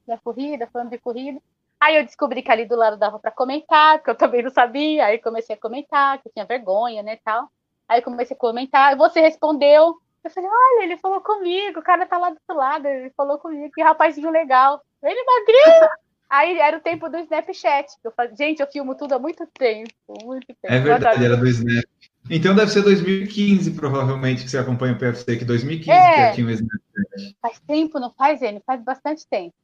[0.05, 1.39] da corrida, falando de corrida.
[1.79, 5.05] Aí eu descobri que ali do lado dava para comentar, que eu também não sabia.
[5.05, 7.49] Aí comecei a comentar, que eu tinha vergonha, né, tal.
[7.87, 9.95] Aí comecei a comentar, e você respondeu.
[10.23, 13.37] Eu falei, olha, ele falou comigo, o cara tá lá do outro lado, ele falou
[13.37, 14.81] comigo, que rapazinho legal.
[15.01, 15.89] Ele magrinho!
[16.29, 17.87] Aí era o tempo do Snapchat.
[18.03, 20.73] Eu falei, gente, eu filmo tudo há muito tempo, muito tempo.
[20.73, 21.85] É verdade, era do Snap.
[22.29, 26.47] Então deve ser 2015, provavelmente, que você acompanha o PFC, que 2015 é, que tinha
[26.47, 27.37] o Snapchat.
[27.41, 28.61] Faz tempo, não faz, ele?
[28.65, 29.55] Faz bastante tempo.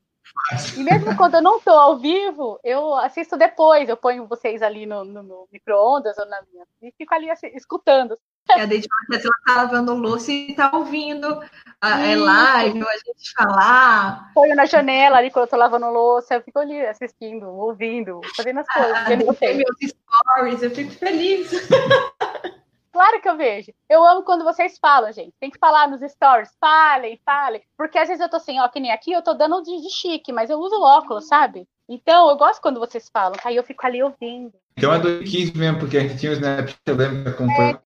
[0.49, 0.77] Faz.
[0.77, 4.85] E mesmo quando eu não estou ao vivo, eu assisto depois, eu ponho vocês ali
[4.85, 6.65] no, no, no micro-ondas ou na minha.
[6.81, 8.17] E fico ali assim, escutando.
[8.49, 11.41] É, a Deide ela tá lavando louça e tá ouvindo
[11.82, 14.32] a é live, a gente falar.
[14.34, 18.60] Põe na janela ali quando eu tô lavando louça, eu fico ali assistindo, ouvindo, fazendo
[18.60, 18.93] as coisas.
[18.93, 21.51] Ah, vendo meus stories, eu fico feliz.
[22.93, 23.73] Claro que eu vejo.
[23.89, 25.34] Eu amo quando vocês falam, gente.
[25.39, 26.56] Tem que falar nos stories.
[26.60, 27.63] Falem, falem.
[27.75, 29.89] Porque às vezes eu tô assim, ó, que nem aqui, eu tô dando de, de
[29.89, 31.67] chique, mas eu uso óculos, sabe?
[31.89, 34.53] Então, eu gosto quando vocês falam, aí eu fico ali ouvindo.
[34.77, 37.82] Então é 2015 mesmo, porque a gente tinha o Snapchat, eu lembro que acompanhou.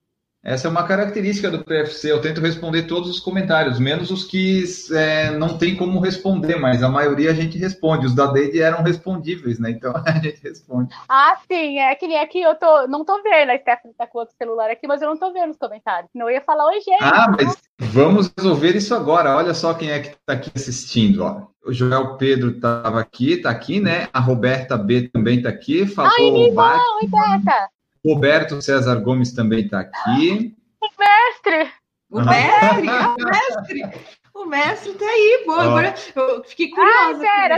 [0.48, 2.10] Essa é uma característica do PFC.
[2.10, 6.82] Eu tento responder todos os comentários, menos os que é, não tem como responder, mas
[6.82, 8.06] a maioria a gente responde.
[8.06, 9.72] Os da Deide eram respondíveis, né?
[9.72, 10.96] Então a gente responde.
[11.10, 11.80] Ah, sim.
[11.80, 13.50] É que nem aqui eu tô, não tô vendo.
[13.50, 16.10] A Stephanie tá com outro celular aqui, mas eu não tô vendo os comentários.
[16.16, 17.04] Não ia falar gente.
[17.04, 19.36] Ah, mas vamos resolver isso agora.
[19.36, 21.48] Olha só quem é que tá aqui assistindo, ó.
[21.66, 24.08] O Joel Pedro estava aqui, tá aqui, né?
[24.14, 25.86] A Roberta B também tá aqui.
[25.86, 27.70] Falou Ai, Oi, Beta.
[28.08, 30.56] Roberto César Gomes também está aqui.
[30.82, 31.74] O mestre!
[32.10, 34.02] O mestre, ah, o mestre!
[34.34, 35.64] O mestre está aí, boa.
[35.64, 37.22] Agora eu fiquei curiosa.
[37.22, 37.58] Ah, era!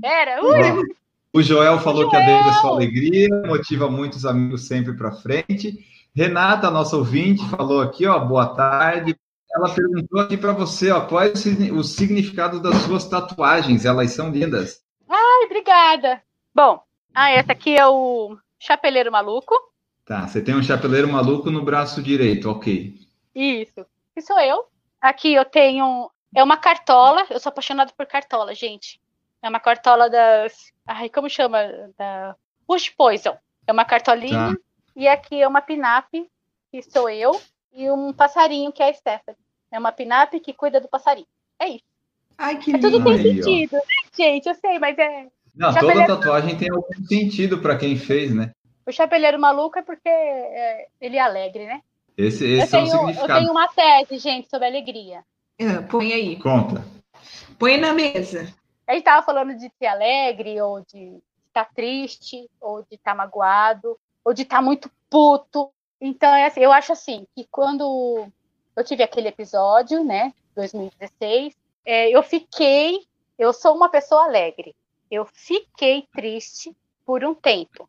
[0.02, 0.82] era, ui!
[1.34, 2.10] O Joel falou Joel.
[2.10, 5.84] que a Deus é sua alegria, motiva muitos amigos sempre para frente.
[6.16, 9.14] Renata, nossa ouvinte, falou aqui, ó, boa tarde.
[9.54, 13.84] Ela perguntou aqui para você, ó, quais os significados das suas tatuagens?
[13.84, 14.80] Elas são lindas.
[15.10, 16.22] Ai, obrigada.
[16.54, 16.80] Bom,
[17.14, 19.54] ah, essa aqui é o Chapeleiro Maluco.
[20.06, 22.94] Tá, você tem um chapeleiro maluco no braço direito, ok.
[23.34, 23.86] Isso.
[24.14, 24.66] Que sou eu.
[25.00, 26.10] Aqui eu tenho.
[26.34, 27.26] É uma cartola.
[27.30, 29.00] Eu sou apaixonada por cartola, gente.
[29.42, 30.72] É uma cartola das.
[30.86, 31.58] Ai, como chama?
[31.96, 32.36] Da.
[32.66, 33.36] Push Poison.
[33.66, 34.54] É uma cartolinha.
[34.54, 34.56] Tá.
[34.96, 36.08] E aqui é uma pinap,
[36.70, 37.40] que sou eu.
[37.72, 39.38] E um passarinho, que é a Stephanie.
[39.70, 41.26] É uma pinap que cuida do passarinho.
[41.58, 41.84] É isso.
[42.36, 44.48] Ai, que é tudo tem sentido, né, gente?
[44.48, 45.28] Eu sei, mas é.
[45.54, 48.52] Não, toda tatuagem tem algum sentido para quem fez, né?
[48.86, 51.80] O chapeleiro maluco é porque é, ele é alegre, né?
[52.16, 53.32] Esse, esse eu, tenho, é o significado.
[53.32, 55.24] eu tenho uma tese, gente, sobre alegria.
[55.58, 56.36] É, põe aí.
[56.36, 56.84] Conta.
[57.58, 58.52] Põe na mesa.
[58.86, 63.96] A gente estava falando de ser alegre, ou de estar triste, ou de estar magoado,
[64.24, 65.70] ou de estar muito puto.
[66.00, 68.26] Então, é assim, eu acho assim, que quando
[68.76, 72.98] eu tive aquele episódio, né, 2016, é, eu fiquei,
[73.38, 74.74] eu sou uma pessoa alegre,
[75.14, 76.74] eu fiquei triste
[77.04, 77.88] por um tempo.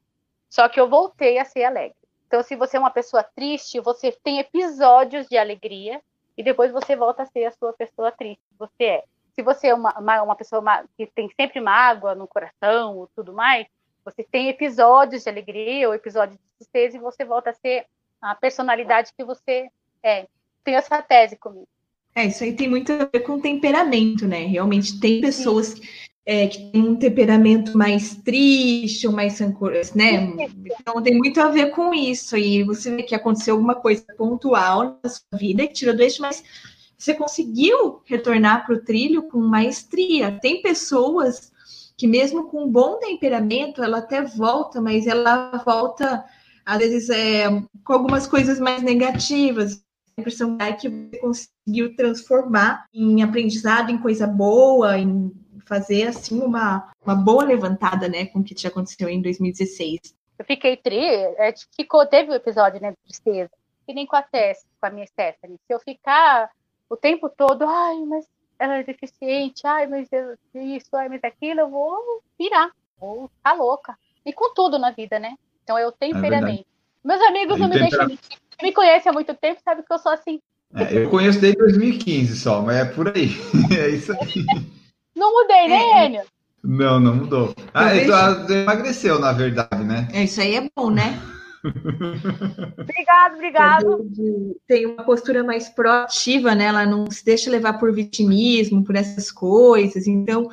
[0.50, 1.98] Só que eu voltei a ser alegre.
[2.28, 6.02] Então, se você é uma pessoa triste, você tem episódios de alegria
[6.38, 8.44] e depois você volta a ser a sua pessoa triste.
[8.58, 9.04] Você é.
[9.34, 10.64] Se você é uma, uma pessoa
[10.98, 13.68] que tem sempre mágoa no coração ou tudo mais,
[14.04, 17.86] você tem episódios de alegria ou episódios de tristeza e você volta a ser
[18.22, 19.70] a personalidade que você
[20.02, 20.28] é.
[20.64, 21.68] Tenho essa tese comigo.
[22.16, 24.46] É, isso aí tem muito a ver com temperamento, né?
[24.46, 30.34] Realmente tem pessoas Sim é, que tem um temperamento mais triste ou mais rancoroso, né?
[30.80, 32.36] Então tem muito a ver com isso.
[32.36, 36.22] E você vê que aconteceu alguma coisa pontual na sua vida que tirou do eixo,
[36.22, 36.44] mas
[36.98, 40.40] você conseguiu retornar para o trilho com maestria.
[40.42, 41.52] Tem pessoas
[41.96, 46.26] que mesmo com um bom temperamento, ela até volta, mas ela volta
[46.66, 47.48] às vezes é,
[47.84, 49.84] com algumas coisas mais negativas.
[50.18, 55.32] A impressão é que você conseguiu transformar em aprendizado, em coisa boa, em
[55.66, 60.00] fazer assim uma, uma boa levantada, né, com o que te aconteceu em 2016.
[60.38, 63.52] Eu fiquei tri, é, ficou, teve o um episódio, né, de tristeza,
[63.86, 65.60] que nem com a Tess, com a minha Stephanie.
[65.66, 66.50] Se eu ficar
[66.90, 68.26] o tempo todo, ai, mas
[68.60, 70.10] ela é deficiente, ai, mas
[70.54, 73.98] isso, ai, mas aquilo, eu vou virar, vou ficar louca.
[74.26, 75.36] E com tudo na vida, né?
[75.64, 76.66] Então eu tenho é temperamento.
[77.04, 78.40] Meus amigos não me deixam mentir.
[78.62, 80.42] me conhecem há muito tempo, sabe que eu sou assim.
[80.76, 83.30] É, eu conheço desde 2015 só, mas é por aí.
[83.78, 84.46] é isso aí.
[85.16, 86.06] Não mudei, né, é.
[86.08, 86.24] Enio?
[86.64, 87.54] Não, não mudou.
[87.74, 90.08] Ah, então emagreceu, na verdade, né?
[90.12, 91.22] É, isso aí é bom, né?
[92.80, 94.10] obrigado, obrigado.
[94.68, 96.66] Tem uma postura mais proativa, né?
[96.66, 100.08] Ela não se deixa levar por vitimismo, por essas coisas.
[100.08, 100.50] Então,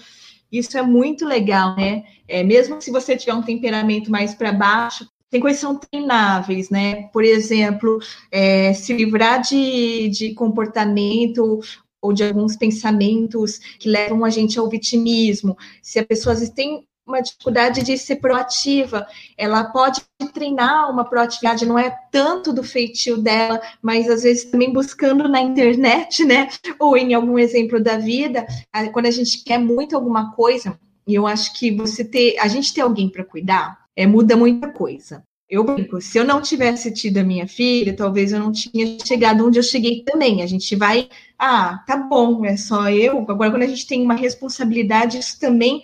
[0.50, 2.04] isso é muito legal, né?
[2.28, 6.68] É, mesmo se você tiver um temperamento mais para baixo, tem coisas que são treináveis,
[6.68, 7.04] né?
[7.04, 7.98] Por exemplo,
[8.30, 11.58] é, se livrar de, de comportamento
[12.02, 15.56] ou de alguns pensamentos que levam a gente ao vitimismo.
[15.80, 20.00] Se a pessoa tem uma dificuldade de ser proativa, ela pode
[20.32, 25.40] treinar uma proatividade, não é tanto do feitio dela, mas às vezes também buscando na
[25.40, 28.46] internet, né, ou em algum exemplo da vida,
[28.92, 32.72] quando a gente quer muito alguma coisa, e eu acho que você ter, a gente
[32.72, 35.24] ter alguém para cuidar, é, muda muita coisa.
[35.52, 39.46] Eu brinco, se eu não tivesse tido a minha filha, talvez eu não tinha chegado
[39.46, 40.40] onde eu cheguei também.
[40.40, 43.18] A gente vai, ah, tá bom, é só eu.
[43.28, 45.82] Agora, quando a gente tem uma responsabilidade, isso também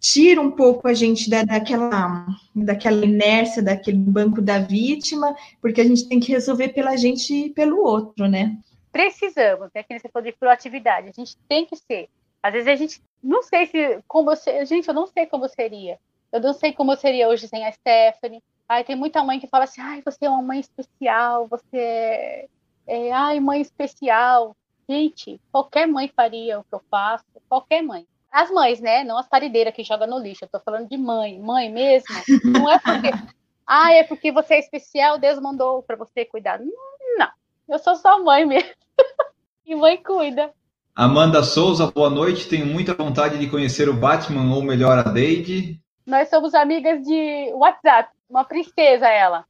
[0.00, 5.84] tira um pouco a gente da, daquela, daquela inércia, daquele banco da vítima, porque a
[5.84, 8.58] gente tem que resolver pela gente e pelo outro, né?
[8.90, 9.84] Precisamos, né?
[9.84, 12.08] Que você falou de proatividade, a gente tem que ser.
[12.42, 15.96] Às vezes a gente não sei se como você, gente, eu não sei como seria.
[16.32, 19.64] Eu não sei como seria hoje sem a Stephanie Ai, tem muita mãe que fala
[19.64, 22.48] assim, ai, você é uma mãe especial, você é,
[22.86, 24.56] é ai, mãe especial.
[24.88, 28.06] Gente, qualquer mãe faria o que eu faço, qualquer mãe.
[28.30, 29.04] As mães, né?
[29.04, 30.44] Não as parideiras que jogam no lixo.
[30.44, 32.14] Eu tô falando de mãe, mãe mesmo.
[32.44, 33.10] Não é porque,
[33.66, 36.60] ah, é porque você é especial, Deus mandou para você cuidar.
[36.60, 37.28] Não,
[37.68, 38.70] eu sou só mãe mesmo.
[39.64, 40.52] e mãe cuida.
[40.94, 42.48] Amanda Souza, boa noite.
[42.48, 45.80] Tenho muita vontade de conhecer o Batman, ou melhor, a Deide.
[46.06, 48.15] Nós somos amigas de WhatsApp.
[48.28, 49.44] Uma princesa ela.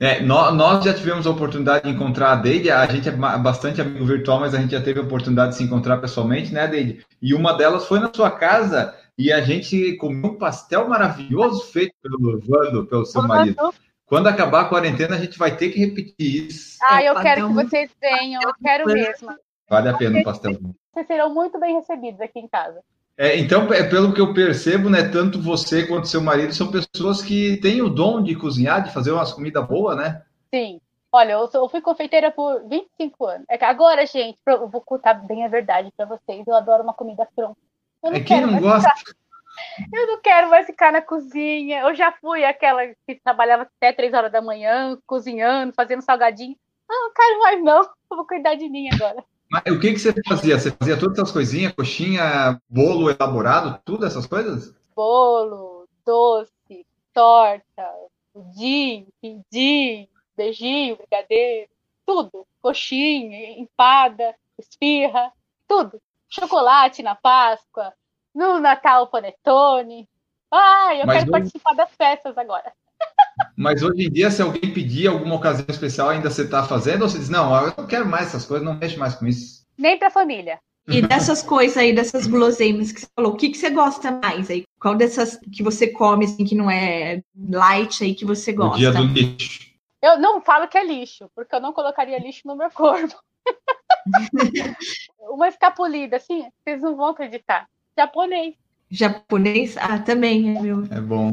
[0.00, 3.80] É, nós, nós, já tivemos a oportunidade de encontrar a Deide, a gente é bastante
[3.80, 7.06] amigo virtual, mas a gente já teve a oportunidade de se encontrar pessoalmente, né, Deide?
[7.20, 11.94] E uma delas foi na sua casa e a gente comeu um pastel maravilhoso feito
[12.02, 13.72] pelo Vando, pelo seu marido.
[14.04, 16.78] Quando acabar a quarentena, a gente vai ter que repetir isso.
[16.82, 19.30] Ah, eu quero que vocês venham, eu quero mesmo.
[19.70, 20.58] Vale a pena o pastel.
[20.92, 22.80] Vocês serão muito bem recebidos aqui em casa.
[23.16, 27.20] É, então, é, pelo que eu percebo, né, tanto você quanto seu marido são pessoas
[27.20, 30.22] que têm o dom de cozinhar, de fazer umas comidas boas, né?
[30.52, 30.80] Sim.
[31.14, 33.46] Olha, eu, sou, eu, fui confeiteira por 25 anos.
[33.50, 36.42] É que agora, gente, eu vou contar bem a verdade para vocês.
[36.46, 37.60] Eu adoro uma comida pronta.
[38.02, 38.88] é quem não gosta?
[38.96, 39.12] Ficar,
[39.92, 41.82] eu não quero mais ficar na cozinha.
[41.82, 46.56] Eu já fui aquela que trabalhava até 3 horas da manhã, cozinhando, fazendo salgadinho.
[46.90, 47.82] Ah, não quero mais não.
[48.10, 49.22] Eu vou cuidar de mim agora.
[49.52, 50.58] Mas o que, que você fazia?
[50.58, 54.74] Você fazia todas essas coisinhas, coxinha, bolo elaborado, tudo essas coisas?
[54.96, 57.86] Bolo, doce, torta,
[58.32, 61.68] pudim, pindim, beijinho, brigadeiro,
[62.06, 62.46] tudo.
[62.62, 65.30] Coxinha, empada, esfirra,
[65.68, 66.00] tudo.
[66.30, 67.92] Chocolate na Páscoa,
[68.34, 70.08] no Natal panetone.
[70.50, 72.72] Ai, eu Mas quero participar das festas agora.
[73.56, 77.02] Mas hoje em dia, se alguém pedir alguma ocasião especial, ainda você está fazendo?
[77.02, 79.66] Ou você diz, não, eu não quero mais essas coisas, não mexe mais com isso?
[79.76, 80.58] Nem para a família.
[80.88, 84.50] E dessas coisas aí, dessas guloseimas que você falou, o que, que você gosta mais
[84.50, 84.64] aí?
[84.80, 88.74] Qual dessas que você come, assim, que não é light aí, que você gosta?
[88.74, 89.70] O dia do lixo.
[90.02, 93.14] Eu não falo que é lixo, porque eu não colocaria lixo no meu corpo.
[95.20, 97.68] Uma escapulida, assim, vocês não vão acreditar.
[97.96, 98.56] Japonês.
[98.90, 99.76] Japonês?
[99.76, 100.84] Ah, também, é meu.
[100.90, 101.32] É bom.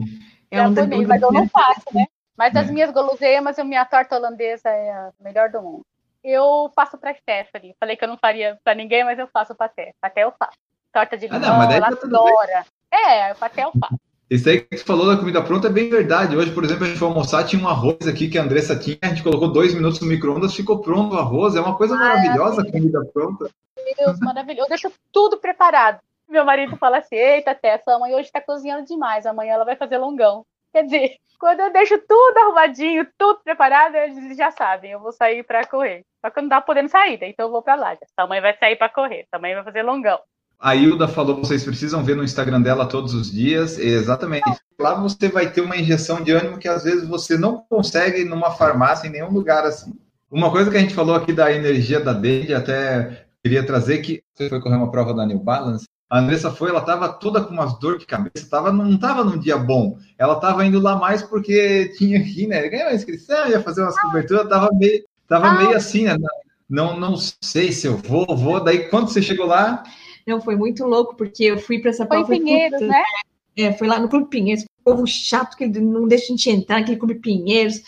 [0.52, 2.06] É um japonês, mas eu não faço, né?
[2.38, 2.72] Mas as é.
[2.72, 5.86] minhas guloseimas, a minha torta holandesa é a melhor do mundo.
[6.24, 7.76] Eu faço pra Stephanie.
[7.80, 9.94] Falei que eu não faria pra ninguém, mas eu faço pra Té.
[10.02, 10.58] Até eu faço.
[10.92, 12.66] Torta de limão, ah, não, ela tá adora.
[12.92, 14.00] É, até eu faço.
[14.30, 16.38] Isso aí que você falou da comida pronta é bem verdade.
[16.38, 18.98] Hoje, por exemplo, a gente foi almoçar, tinha um arroz aqui que a Andressa tinha,
[19.02, 21.56] a gente colocou dois minutos no micro-ondas, ficou pronto o arroz.
[21.56, 23.50] É uma coisa maravilhosa a comida pronta.
[23.76, 24.66] Meu Deus, maravilhoso.
[24.66, 26.00] Eu deixo tudo preparado.
[26.30, 29.76] Meu marido fala assim: Eita, Té, sua mãe hoje tá cozinhando demais, amanhã ela vai
[29.76, 30.46] fazer longão.
[30.72, 35.44] Quer dizer, quando eu deixo tudo arrumadinho, tudo preparado, eles já sabem, eu vou sair
[35.44, 36.04] para correr.
[36.24, 37.98] Só que eu não tava podendo sair, então eu vou para lá.
[38.14, 40.20] Sua mãe vai sair para correr, sua mãe vai fazer longão.
[40.60, 43.80] A Hilda falou vocês precisam ver no Instagram dela todos os dias.
[43.80, 44.52] Exatamente.
[44.78, 48.52] Lá você vai ter uma injeção de ânimo que às vezes você não consegue numa
[48.52, 49.98] farmácia, em nenhum lugar assim.
[50.30, 54.22] Uma coisa que a gente falou aqui da energia da Dede, até queria trazer que
[54.36, 57.54] você foi correr uma prova da New Balance a Andressa foi, ela estava toda com
[57.54, 59.98] umas dor de cabeça, tava, não estava num dia bom.
[60.18, 62.68] Ela estava indo lá mais porque tinha que, né?
[62.68, 66.18] Ganhar uma inscrição, ia fazer umas coberturas, tava meio, tava meio assim, né?
[66.68, 68.64] Não, não sei se eu vou, vou.
[68.64, 69.84] Daí, quando você chegou lá.
[70.26, 72.26] Não, foi muito louco, porque eu fui para essa prova.
[72.26, 73.04] Foi em Pinheiros, né?
[73.56, 74.66] É, foi lá no Clube Pinheiros.
[74.84, 77.82] Povo chato que não deixa a gente entrar naquele Clube Pinheiros.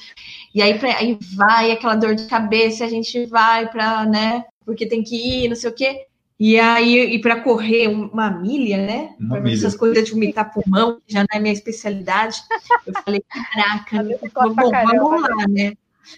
[0.53, 4.45] E aí, pra, aí vai aquela dor de cabeça, a gente vai para, né?
[4.65, 6.05] Porque tem que ir, não sei o quê.
[6.43, 9.15] E aí, e para correr uma milha, né?
[9.19, 9.53] Uma milha.
[9.53, 12.41] Essas coisas de vomitar pulmão, que já não é minha especialidade.
[12.83, 15.73] Eu falei, caraca, bom, vamos lá, né?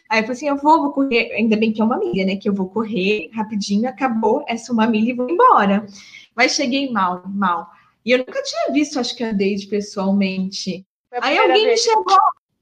[0.09, 2.37] Aí eu falei assim, eu vou, vou correr, ainda bem que é uma milha, né?
[2.37, 5.85] Que eu vou correr rapidinho, acabou essa uma milha e vou embora.
[6.33, 7.69] Mas cheguei mal, mal.
[8.05, 10.85] E eu nunca tinha visto, acho que a Deide pessoalmente.
[11.21, 11.85] Aí alguém vez.
[11.85, 12.17] me chamou,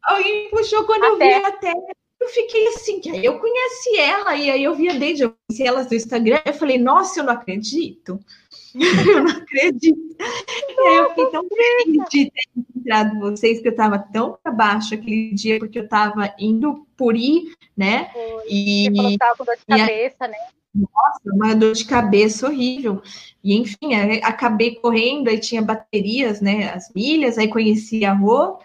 [0.06, 1.36] alguém me puxou quando até.
[1.36, 1.74] eu vi até
[2.22, 5.68] eu fiquei assim, que aí eu conheci ela, e aí eu via desde eu conheci
[5.68, 8.20] elas do Instagram, eu falei, nossa, eu não acredito.
[8.76, 10.16] eu não acredito.
[10.20, 14.52] E aí eu fiquei tão feliz de ter encontrado vocês, que eu estava tão para
[14.52, 18.12] baixo aquele dia, porque eu estava indo por ir, né?
[18.14, 18.44] Foi.
[18.48, 20.38] E você falou com dor de cabeça, né?
[20.74, 23.02] Nossa, uma dor de cabeça horrível.
[23.44, 26.72] E enfim, acabei correndo, aí tinha baterias, né?
[26.72, 28.60] As milhas, aí conheci a Rô,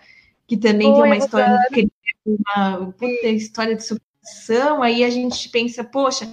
[0.46, 1.95] que também Foi, tem uma história incrível
[2.26, 6.30] uma puta história de superação, aí a gente pensa, poxa,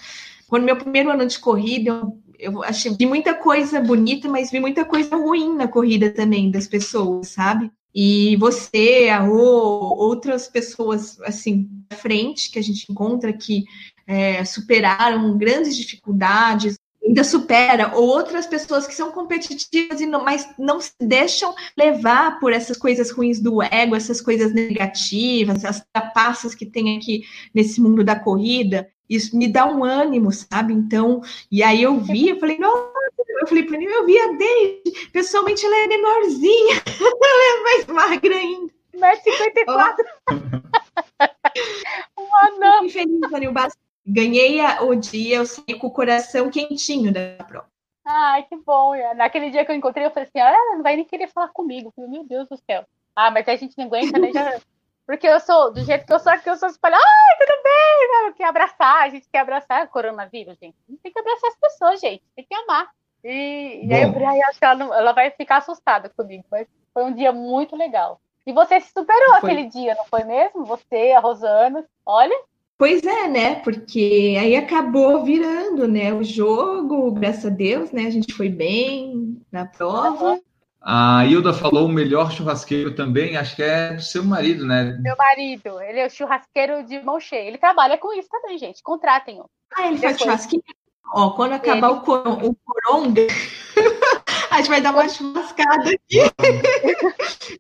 [0.48, 4.60] quando meu primeiro ano de corrida, eu, eu achei, vi muita coisa bonita, mas vi
[4.60, 7.72] muita coisa ruim na corrida também das pessoas, sabe?
[7.96, 13.66] E você, a Rô, outras pessoas assim à frente que a gente encontra que
[14.08, 20.48] é, superaram grandes dificuldades, ainda supera, ou outras pessoas que são competitivas, e não, mas
[20.58, 26.56] não se deixam levar por essas coisas ruins do ego, essas coisas negativas, as trapaças
[26.56, 28.90] que tem aqui nesse mundo da corrida.
[29.10, 30.74] Isso me dá um ânimo, sabe?
[30.74, 32.94] Então, e aí eu vi, eu falei, nossa,
[33.42, 37.86] eu falei para mim, eu vi a Deide, pessoalmente ela é menorzinha, ela é mais
[37.88, 38.74] magra ainda.
[38.94, 39.96] 1,54m.
[42.18, 42.90] um anão.
[42.90, 43.52] Feliz, Anil
[44.06, 47.68] Ganhei o dia, eu saí com o coração quentinho da prova.
[48.06, 48.94] Ai, que bom.
[49.16, 51.94] Naquele dia que eu encontrei, eu falei assim: ah, não vai nem querer falar comigo.
[51.96, 52.86] falei, meu Deus do céu.
[53.16, 54.32] Ah, mas a gente não aguenta, né?
[54.34, 54.60] Já...
[55.06, 57.04] Porque eu sou, do jeito que eu sou, que eu sou espalhada.
[57.04, 58.34] Ai, tudo bem, né?
[58.38, 60.78] quer abraçar, a gente quer abraçar o coronavírus, gente.
[60.88, 62.24] Não tem que abraçar as pessoas, gente.
[62.36, 62.90] Tem que amar.
[63.22, 66.46] E, e aí eu falei, acho que ela, não, ela vai ficar assustada comigo.
[66.50, 68.22] Mas foi um dia muito legal.
[68.46, 69.52] E você se superou foi.
[69.52, 70.66] aquele dia, não foi mesmo?
[70.66, 72.36] Você, a Rosana, olha.
[72.84, 73.56] Pois é, né?
[73.62, 76.14] Porque aí acabou virando, né?
[76.14, 78.08] O jogo, graças a Deus, né?
[78.08, 80.38] A gente foi bem na prova.
[80.82, 84.98] A Hilda falou o melhor churrasqueiro também, acho que é do seu marido, né?
[85.00, 87.48] Meu marido, ele é o churrasqueiro de mão cheia.
[87.48, 88.84] Ele trabalha com isso também, gente.
[88.84, 89.50] Contratem-o.
[89.74, 90.02] Ah, ele Depois.
[90.02, 90.64] faz churrasquinho?
[91.14, 92.00] Ó, quando acabar ele...
[92.00, 93.28] o, cor o coronga,
[94.52, 96.20] a gente vai dar uma churrascada aqui.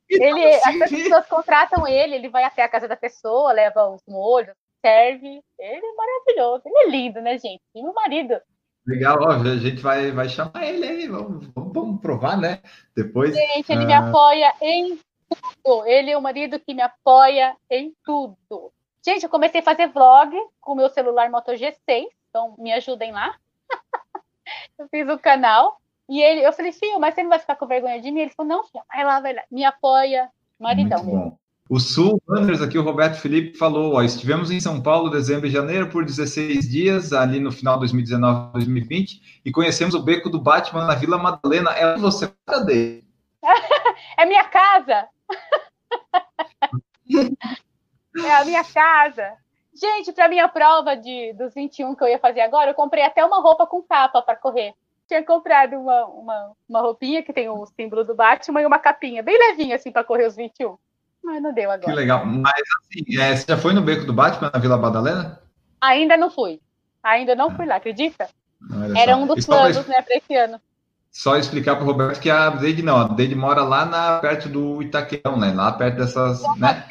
[0.09, 4.53] ele, as pessoas contratam ele, ele vai até a casa da pessoa, leva os molhos,
[4.83, 5.41] serve.
[5.57, 7.61] Ele é maravilhoso, ele é lindo, né, gente?
[7.73, 8.39] E meu marido.
[8.85, 12.61] Legal, ó, a gente vai, vai chamar ele aí, vamos, vamos, provar, né?
[12.95, 13.33] Depois.
[13.33, 13.87] Gente, ele uh...
[13.87, 14.99] me apoia em
[15.63, 15.85] tudo.
[15.87, 18.73] Ele é o marido que me apoia em tudo.
[19.05, 23.11] Gente, eu comecei a fazer vlog com o meu celular Moto G6, então me ajudem
[23.11, 23.35] lá.
[24.77, 25.79] eu fiz o canal.
[26.09, 28.21] E ele, eu falei, filho, mas você não vai ficar com vergonha de mim?
[28.21, 29.43] Ele falou, não, filho, vai lá, vai lá.
[29.49, 31.37] Me apoia, maridão.
[31.73, 35.49] O Sul Runners, aqui o Roberto Felipe falou, ó, estivemos em São Paulo dezembro e
[35.49, 40.39] janeiro por 16 dias, ali no final de 2019 2020, e conhecemos o Beco do
[40.39, 41.71] Batman na Vila Madalena.
[41.71, 42.31] É você
[42.63, 43.03] dele?
[44.19, 45.07] é minha casa!
[48.23, 49.33] é a minha casa!
[49.73, 53.25] Gente, para minha prova de, dos 21 que eu ia fazer agora, eu comprei até
[53.25, 54.75] uma roupa com capa para correr
[55.07, 59.21] tinha comprado uma, uma, uma roupinha que tem o símbolo do Batman e uma capinha,
[59.21, 60.77] bem levinha, assim, para correr os 21.
[61.23, 61.89] Mas não deu agora.
[61.89, 62.25] Que legal.
[62.25, 65.39] Mas, assim, é, você já foi no Beco do Batman, na Vila Madalena?
[65.79, 66.59] Ainda não fui.
[67.01, 68.27] Ainda não fui lá, acredita?
[68.95, 69.95] Era um dos planos, pra...
[69.95, 70.59] né, para esse ano.
[71.11, 74.49] Só explicar para o Roberto que a Deide não, a Deide mora lá na, perto
[74.49, 75.53] do Itaquerão, né?
[75.53, 76.41] Lá perto dessas.
[76.57, 76.83] Né?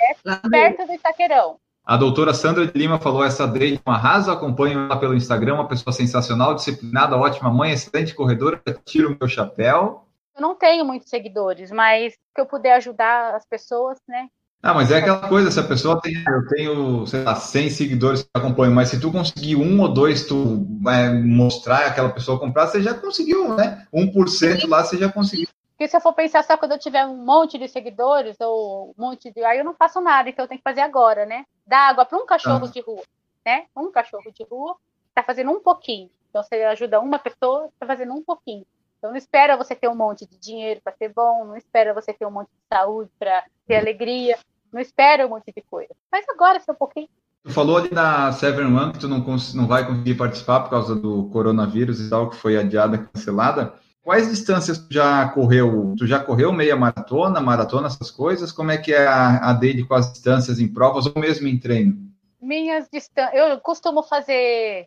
[0.48, 1.56] Perto do Itaquerão.
[1.84, 5.66] A doutora Sandra de Lima falou essa Deide um arraso, acompanho ela pelo Instagram, uma
[5.66, 10.04] pessoa sensacional, disciplinada, ótima mãe, excelente corredora, tiro o meu chapéu.
[10.42, 14.26] Não tenho muitos seguidores, mas que eu puder ajudar as pessoas, né?
[14.60, 18.22] Ah, mas é aquela coisa, se a pessoa tem, eu tenho, sei lá, 100 seguidores
[18.24, 22.66] que acompanham, mas se tu conseguir um ou dois, tu é, mostrar aquela pessoa comprar,
[22.66, 23.86] você já conseguiu, né?
[23.94, 25.46] 1% lá você já conseguiu.
[25.70, 29.00] Porque se eu for pensar só quando eu tiver um monte de seguidores ou um
[29.00, 29.44] monte de.
[29.44, 31.44] Aí eu não faço nada, então eu tenho que fazer agora, né?
[31.64, 32.68] Dar água para um cachorro ah.
[32.68, 33.02] de rua,
[33.46, 33.66] né?
[33.76, 34.74] Um cachorro de rua
[35.08, 36.10] está fazendo um pouquinho.
[36.30, 38.66] Então você ajuda uma pessoa, está fazendo um pouquinho.
[39.02, 42.12] Então não espera você ter um monte de dinheiro para ser bom, não espera você
[42.12, 44.38] ter um monte de saúde para ter alegria,
[44.72, 45.92] não espera um monte de coisa.
[46.10, 47.08] Mas agora, seu um pouquinho.
[47.42, 49.18] Tu falou ali na Seven One que tu não,
[49.56, 53.74] não vai conseguir participar por causa do coronavírus e tal, que foi adiada, cancelada.
[54.04, 55.96] Quais distâncias tu já correu?
[55.98, 58.52] Tu já correu meia maratona, maratona, essas coisas?
[58.52, 61.58] Como é que é a, a dele com as distâncias em provas ou mesmo em
[61.58, 61.98] treino?
[62.40, 64.86] Minhas distâncias, eu costumo fazer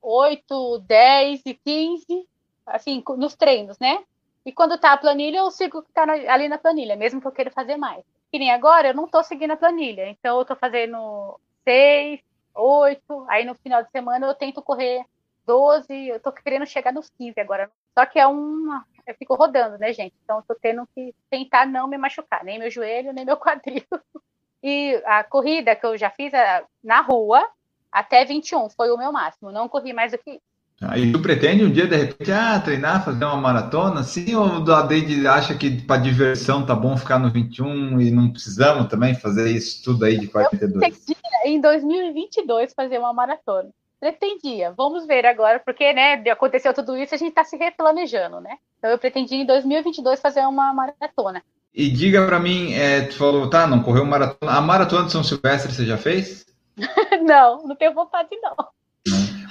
[0.00, 2.31] 8, 10 e 15,
[2.66, 4.04] assim, nos treinos, né?
[4.44, 7.32] E quando tá a planilha, eu sigo que tá ali na planilha, mesmo que eu
[7.32, 8.04] queira fazer mais.
[8.30, 12.20] Que nem agora, eu não tô seguindo a planilha, então eu tô fazendo 6,
[12.54, 15.04] 8, aí no final de semana eu tento correr
[15.46, 17.70] 12, eu tô querendo chegar nos 15 agora.
[17.96, 18.84] Só que é uma.
[19.06, 20.14] Eu fico rodando, né, gente?
[20.24, 23.84] Então eu tô tendo que tentar não me machucar, nem meu joelho, nem meu quadril.
[24.62, 26.32] E a corrida que eu já fiz
[26.82, 27.44] na rua,
[27.90, 29.50] até 21, foi o meu máximo.
[29.50, 30.51] Não corri mais do que isso.
[30.88, 34.34] Aí tu pretende um dia, de repente, ah, treinar, fazer uma maratona, sim?
[34.34, 38.88] Ou a Deide acha que para diversão tá bom ficar no 21 e não precisamos
[38.88, 40.74] também fazer isso tudo aí de 42?
[40.74, 43.70] Eu pretendia em 2022 fazer uma maratona
[44.02, 44.72] pretendia.
[44.76, 48.58] Vamos ver agora, porque, né, aconteceu tudo isso, a gente está se replanejando, né?
[48.76, 51.40] Então eu pretendia em 2022 fazer uma maratona.
[51.72, 54.52] E diga para mim, é, tu falou, tá, não correu maratona.
[54.52, 56.44] A maratona de São Silvestre você já fez?
[57.22, 58.56] não, não tenho vontade não.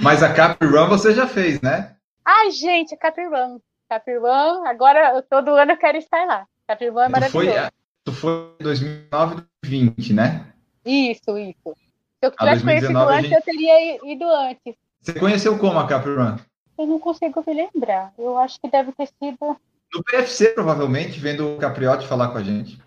[0.02, 1.96] Mas a Capri Run você já fez, né?
[2.26, 3.60] Ai, gente, a Capri Run.
[3.88, 6.46] Capri Run, agora todo ano eu quero estar lá.
[6.68, 7.52] Capri Run é maravilhoso.
[7.52, 7.70] Foi,
[8.04, 10.46] tu foi em 2009 e 2020, né?
[10.84, 11.76] Isso, isso.
[12.20, 13.36] Se eu tivesse conhecido antes, gente...
[13.36, 14.76] eu teria ido antes.
[15.02, 16.38] Você conheceu como a Capri Run?
[16.80, 18.12] Eu não consigo me lembrar.
[18.18, 19.58] Eu acho que deve ter sido.
[19.94, 22.80] No PFC, provavelmente, vendo o Capriotti falar com a gente.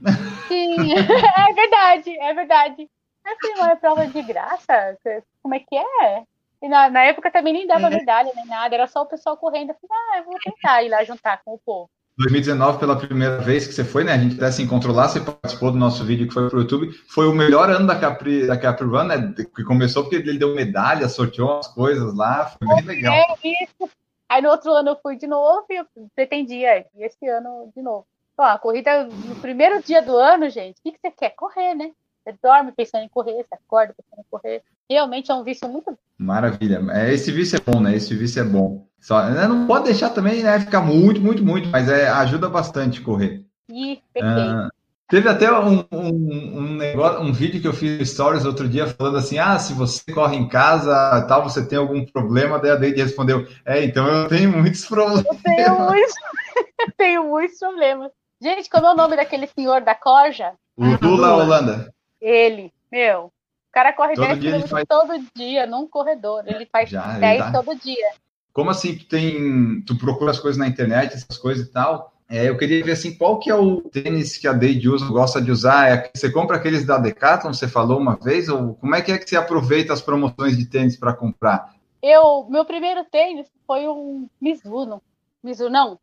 [0.48, 2.88] Sim, é verdade, é verdade.
[3.24, 4.98] Assim, é prova de graça?
[5.42, 6.24] Como é que é?
[6.64, 7.90] E na, na época também nem dava é.
[7.90, 9.68] medalha nem nada, era só o pessoal correndo.
[9.68, 11.90] Eu falei, ah, eu vou tentar ir lá juntar com o povo.
[12.16, 14.12] 2019, pela primeira vez que você foi, né?
[14.12, 16.90] A gente até se encontrou lá, você participou do nosso vídeo que foi pro YouTube.
[17.06, 19.34] Foi o melhor ano da Capri, da Capri Run, né?
[19.54, 23.12] Que começou porque ele deu medalha, sorteou as coisas lá, foi bem legal.
[23.12, 23.90] É isso.
[24.26, 27.82] Aí no outro ano eu fui de novo e eu pretendia, e esse ano de
[27.82, 28.06] novo.
[28.38, 31.30] Ó, a corrida no primeiro dia do ano, gente, o que, que você quer?
[31.30, 31.90] Correr, né?
[32.24, 34.62] Você dorme pensando em correr, você acorda pensando em correr.
[34.88, 35.96] Realmente é um vício muito.
[36.16, 36.80] Maravilha.
[36.90, 37.94] É, esse vício é bom, né?
[37.94, 38.86] Esse vício é bom.
[38.98, 40.58] Só, né, não pode deixar também, né?
[40.58, 43.44] Ficar muito, muito, muito, mas é, ajuda bastante correr.
[43.68, 44.70] Ih, perfeito.
[45.08, 49.18] teve até um, um, um, negócio, um vídeo que eu fiz stories outro dia falando
[49.18, 50.90] assim: ah, se você corre em casa,
[51.28, 52.58] tal, você tem algum problema?
[52.58, 55.26] Daí a Deide respondeu: é, então eu tenho muitos problemas.
[55.26, 56.14] Eu tenho muitos,
[56.96, 58.10] tenho muitos problemas.
[58.40, 60.54] Gente, como é o nome daquele senhor da corja?
[60.76, 61.93] O Lula Holanda.
[62.24, 63.26] Ele, meu.
[63.26, 63.32] O
[63.70, 64.84] cara corre todo 10 dia faz...
[64.88, 66.44] todo dia num corredor.
[66.46, 67.52] Ele faz Já, 10 tá...
[67.52, 68.12] todo dia.
[68.50, 69.82] Como assim tu tem.
[69.82, 72.14] Tu procura as coisas na internet, essas coisas e tal?
[72.26, 75.42] É, eu queria ver assim, qual que é o tênis que a Deide usa, gosta
[75.42, 75.90] de usar?
[75.90, 78.48] É, você compra aqueles da Decathlon, você falou uma vez?
[78.48, 81.74] Ou como é que é que você aproveita as promoções de tênis para comprar?
[82.02, 85.02] Eu, meu primeiro tênis foi um Mizuno.
[85.42, 86.00] Mizuno, não.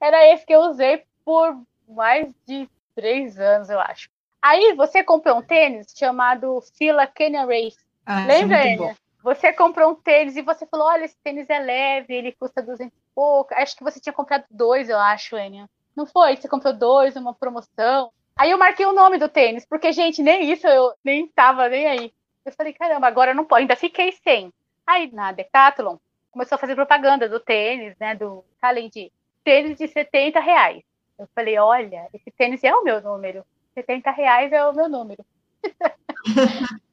[0.00, 4.08] Era esse que eu usei por mais de três anos, eu acho.
[4.42, 7.78] Aí você comprou um tênis chamado Fila Canyon Race.
[8.06, 12.14] Ah, Lembra, é Você comprou um tênis e você falou: olha, esse tênis é leve,
[12.14, 13.54] ele custa 200 e pouco.
[13.54, 15.68] Acho que você tinha comprado dois, eu acho, Enia.
[15.94, 16.36] Não foi?
[16.36, 18.10] Você comprou dois, uma promoção.
[18.36, 21.86] Aí eu marquei o nome do tênis, porque, gente, nem isso eu nem tava nem
[21.86, 22.12] aí.
[22.44, 24.50] Eu falei, caramba, agora não pode, ainda fiquei sem.
[24.86, 25.98] Aí na Decathlon
[26.30, 28.14] começou a fazer propaganda do tênis, né?
[28.14, 29.12] Do além de
[29.44, 30.82] tênis de 70 reais.
[31.18, 33.44] Eu falei, olha, esse tênis é o meu número.
[33.74, 35.24] 70 reais é o meu número.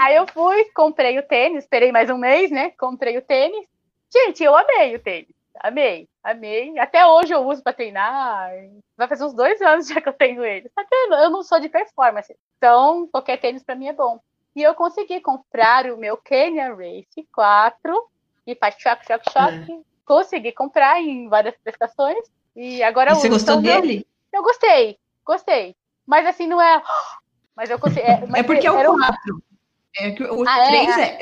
[0.00, 2.70] Aí eu fui, comprei o tênis, esperei mais um mês, né?
[2.78, 3.66] Comprei o tênis.
[4.12, 5.28] Gente, eu amei o tênis.
[5.60, 6.78] Amei, amei.
[6.78, 8.50] Até hoje eu uso para treinar.
[8.96, 10.70] Vai fazer uns dois anos já que eu tenho ele.
[10.74, 12.34] Só que eu não sou de performance.
[12.56, 14.20] Então, qualquer tênis para mim é bom.
[14.56, 18.10] E eu consegui comprar o meu Canyon Race 4
[18.46, 19.72] e faz choque, choque, choque.
[19.72, 19.80] É.
[20.04, 22.18] Consegui comprar em várias prestações.
[22.54, 24.06] E agora e Você gostou então, dele?
[24.32, 25.76] Eu gostei, gostei.
[26.06, 26.82] Mas assim, não é.
[27.56, 28.00] Mas eu consigo.
[28.00, 29.42] É, é porque é o 4.
[29.96, 31.02] É que o ah, 3 é.
[31.02, 31.18] é.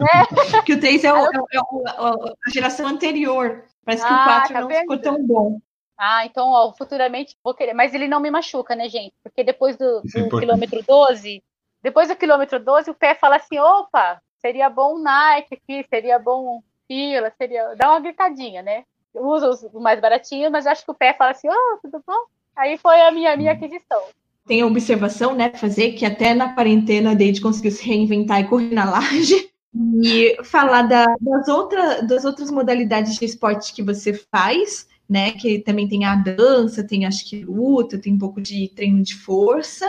[0.00, 0.62] é.
[0.62, 3.64] que o 3 é, o, é, o, a geração anterior.
[3.84, 4.80] Parece que ah, o 4 tá não vendo?
[4.80, 5.58] ficou tão bom.
[5.96, 7.72] Ah, então, ó, futuramente vou querer.
[7.72, 9.14] Mas ele não me machuca, né, gente?
[9.22, 11.42] Porque depois do, do quilômetro 12,
[11.82, 16.18] depois do quilômetro 12, o pé fala assim: opa, seria bom um Nike aqui, seria
[16.18, 17.74] bom fila, seria.
[17.74, 18.84] Dá uma gritadinha, né?
[19.14, 22.26] Eu uso os mais baratinhos, mas acho que o pé fala assim: oh, tudo bom?
[22.58, 24.02] Aí foi a minha, minha aquisição.
[24.44, 28.48] Tem a observação, né, fazer que até na quarentena a Deide conseguiu se reinventar e
[28.48, 29.48] correr na laje.
[30.02, 35.32] E falar da, das, outra, das outras modalidades de esporte que você faz, né?
[35.32, 39.14] Que também tem a dança, tem acho que luta, tem um pouco de treino de
[39.14, 39.86] força.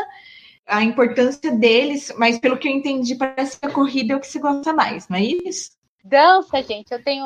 [0.68, 4.28] A importância deles, mas pelo que eu entendi, parece que a corrida é o que
[4.28, 5.72] você gosta mais, não é isso?
[6.04, 7.26] Dança, gente, eu tenho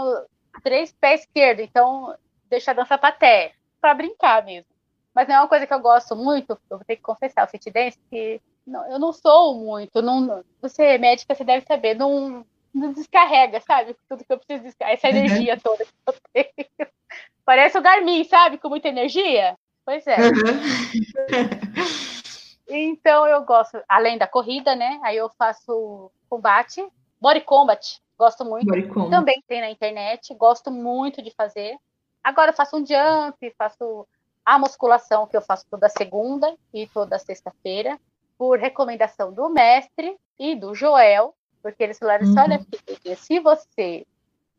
[0.63, 2.15] três pés esquerdos, então
[2.49, 4.72] deixa a dança para pé, para brincar mesmo.
[5.13, 7.49] Mas não é uma coisa que eu gosto muito, eu vou ter que confessar, o
[7.49, 11.95] fit dance, que não, eu não sou muito, não, você é médica, você deve saber,
[11.95, 13.95] não, não descarrega, sabe?
[14.09, 15.17] Tudo que eu preciso descarregar, essa uhum.
[15.17, 16.67] energia toda que eu tenho.
[17.45, 18.57] Parece o Garmin, sabe?
[18.57, 19.57] Com muita energia.
[19.85, 20.15] Pois é.
[20.15, 20.31] Uhum.
[22.69, 24.99] então eu gosto, além da corrida, né?
[25.03, 26.87] Aí eu faço combate,
[27.19, 28.65] body combat, gosto muito.
[29.09, 31.75] Também tem na internet, gosto muito de fazer.
[32.23, 34.07] Agora eu faço um jump, faço
[34.45, 37.99] a musculação que eu faço toda segunda e toda sexta-feira,
[38.37, 43.15] por recomendação do mestre e do Joel, porque eles falaram assim, olha, uhum.
[43.15, 44.05] se você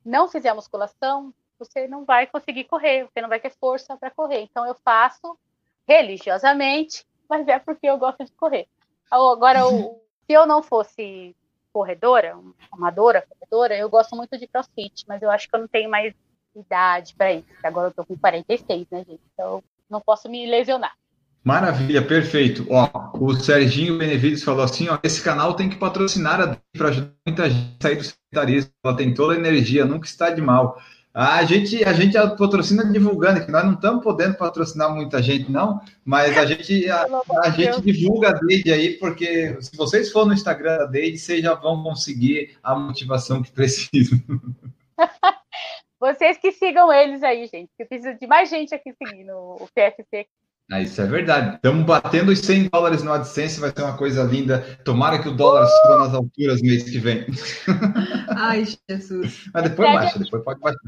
[0.04, 4.10] não fizer a musculação, você não vai conseguir correr, você não vai ter força para
[4.10, 4.40] correr.
[4.40, 5.38] Então eu faço
[5.86, 8.66] religiosamente, mas é porque eu gosto de correr.
[9.10, 11.36] Agora, o, se eu não fosse
[11.72, 12.38] corredora,
[12.72, 16.14] amadora, corredora, eu gosto muito de crossfit, mas eu acho que eu não tenho mais
[16.54, 17.48] idade para isso.
[17.62, 19.20] Agora eu tô com 46, né, gente?
[19.32, 19.62] Então
[19.94, 20.92] não posso me lesionar.
[21.44, 22.66] Maravilha, perfeito.
[22.70, 22.88] Ó,
[23.18, 27.50] o Serginho Benevides falou assim: ó, esse canal tem que patrocinar a para ajudar muita
[27.50, 28.70] gente a sair do sedentarismo.
[28.82, 30.80] Ela tem toda a energia, nunca está de mal.
[31.12, 35.80] A gente, a gente patrocina divulgando, que nós não estamos podendo patrocinar muita gente, não,
[36.04, 37.06] mas a gente, a,
[37.44, 41.40] a gente divulga a Deide aí, porque se vocês forem no Instagram da Deide, vocês
[41.40, 44.20] já vão conseguir a motivação que precisam.
[46.04, 47.70] Vocês que sigam eles aí, gente.
[47.78, 50.26] Eu preciso de mais gente aqui seguindo o PFC.
[50.70, 51.56] Ah, isso é verdade.
[51.56, 54.78] Estamos batendo os 100 dólares no AdSense, vai ser uma coisa linda.
[54.84, 57.24] Tomara que o dólar suba nas alturas mês que vem.
[58.36, 59.46] Ai, Jesus.
[59.54, 60.78] Mas depois baixa, depois pode baixar.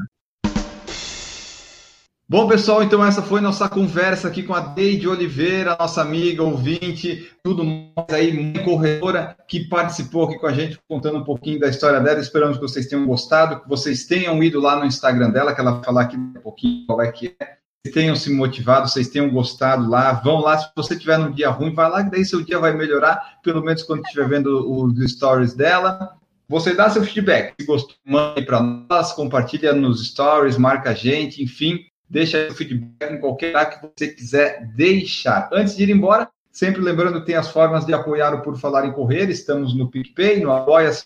[2.29, 7.31] Bom, pessoal, então essa foi nossa conversa aqui com a Deide Oliveira, nossa amiga, ouvinte,
[7.41, 12.01] tudo mais aí, corretora, que participou aqui com a gente, contando um pouquinho da história
[12.01, 12.18] dela.
[12.18, 15.74] Esperamos que vocês tenham gostado, que vocês tenham ido lá no Instagram dela, que ela
[15.74, 17.59] vai falar aqui um pouquinho qual é que é.
[17.85, 20.14] Vocês tenham se motivado, vocês tenham gostado lá.
[20.14, 22.77] Vão lá, se você tiver num dia ruim, vai lá, que daí seu dia vai
[22.77, 26.16] melhorar, pelo menos quando estiver vendo os stories dela.
[26.49, 27.55] Você dá seu feedback.
[27.61, 33.13] Se gostou, mande para nós, compartilha nos stories, marca a gente, enfim deixa o feedback
[33.13, 35.49] em qualquer lugar que você quiser deixar.
[35.53, 38.87] Antes de ir embora, sempre lembrando que tem as formas de apoiar o Por Falar
[38.87, 41.05] em Correr, estamos no PicPay, no Apoia-se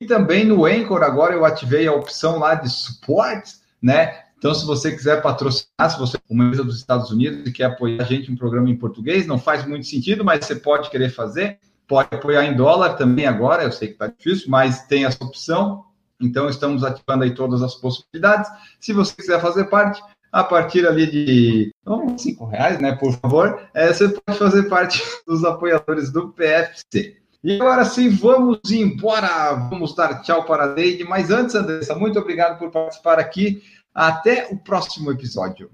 [0.00, 4.24] e também no Anchor, agora eu ativei a opção lá de suporte, né?
[4.36, 7.64] Então, se você quiser patrocinar, se você é uma empresa dos Estados Unidos e quer
[7.64, 10.90] apoiar a gente em um programa em português, não faz muito sentido, mas você pode
[10.90, 11.58] querer fazer,
[11.88, 15.84] pode apoiar em dólar também agora, eu sei que está difícil, mas tem essa opção.
[16.20, 18.50] Então, estamos ativando aí todas as possibilidades.
[18.78, 20.02] Se você quiser fazer parte,
[20.34, 25.00] a partir ali de oh, cinco reais, né, por favor, é, você pode fazer parte
[25.24, 27.16] dos apoiadores do PFC.
[27.44, 29.54] E agora sim, vamos embora.
[29.70, 31.04] Vamos dar tchau para a Deide.
[31.04, 33.62] Mas antes, Andressa, muito obrigado por participar aqui.
[33.94, 35.70] Até o próximo episódio.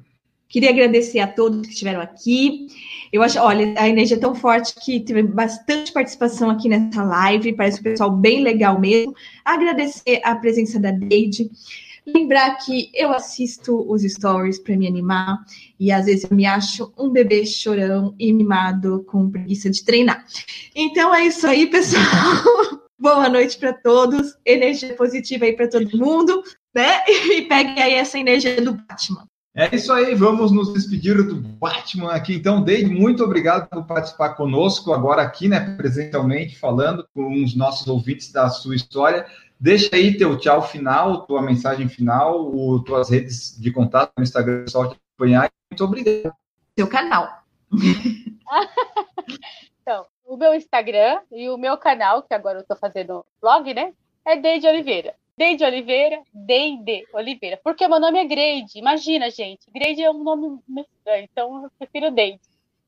[0.46, 2.66] Queria agradecer a todos que estiveram aqui.
[3.10, 7.54] Eu acho, olha, a energia é tão forte que teve bastante participação aqui nessa live.
[7.54, 9.14] Parece um pessoal bem legal mesmo.
[9.42, 11.48] Agradecer a presença da Deide.
[12.14, 15.38] Lembrar que eu assisto os stories para me animar
[15.78, 20.24] e às vezes eu me acho um bebê chorão e mimado com preguiça de treinar.
[20.74, 22.02] Então é isso aí, pessoal.
[22.98, 24.36] Boa noite para todos.
[24.44, 26.42] Energia positiva aí para todo mundo,
[26.74, 27.02] né?
[27.08, 29.26] E peguem aí essa energia do Batman.
[29.54, 32.34] É isso aí, vamos nos despedir do Batman aqui.
[32.34, 37.88] Então, Dave, muito obrigado por participar conosco agora aqui, né, presencialmente, falando com os nossos
[37.88, 39.26] ouvintes da sua história.
[39.60, 44.64] Deixa aí teu tchau final, tua mensagem final, o, tuas redes de contato no Instagram,
[44.66, 45.50] só te acompanhar.
[45.70, 46.34] Muito obrigado.
[46.78, 47.42] Seu canal.
[49.82, 53.92] então, o meu Instagram e o meu canal, que agora eu estou fazendo blog, né?
[54.24, 55.14] É Deide Oliveira.
[55.36, 57.60] Deide Oliveira, Deide Oliveira.
[57.62, 58.78] Porque meu nome é Grade.
[58.78, 59.70] Imagina, gente.
[59.70, 62.40] Grade é um nome estranho, então eu prefiro Deide.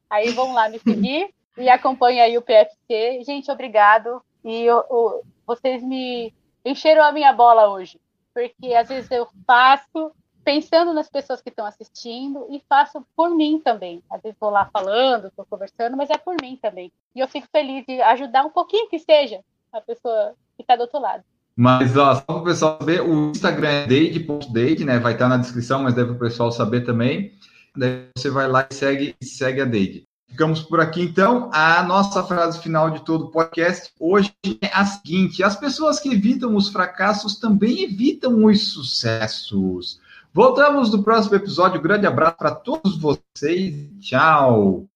[0.08, 3.22] Aí vão lá me seguir e acompanha aí o PFC.
[3.26, 4.22] Gente, obrigado.
[4.42, 6.32] E eu, eu, vocês me
[6.64, 8.00] encheram a minha bola hoje,
[8.34, 10.12] porque às vezes eu faço
[10.44, 14.02] pensando nas pessoas que estão assistindo e faço por mim também.
[14.10, 16.92] Às vezes vou lá falando, estou conversando, mas é por mim também.
[17.14, 19.40] E eu fico feliz de ajudar um pouquinho que seja
[19.72, 21.22] a pessoa que está do outro lado.
[21.54, 24.98] Mas ó, só para o pessoal saber, o Instagram é date.date, né?
[24.98, 27.32] Vai estar na descrição, mas deve o pessoal saber também.
[27.76, 30.06] Daí você vai lá e segue, segue a Date.
[30.32, 31.50] Ficamos por aqui, então.
[31.52, 36.10] A nossa frase final de todo o podcast hoje é a seguinte: as pessoas que
[36.10, 40.00] evitam os fracassos também evitam os sucessos.
[40.32, 41.78] Voltamos no próximo episódio.
[41.78, 43.90] Um grande abraço para todos vocês.
[44.00, 44.86] Tchau.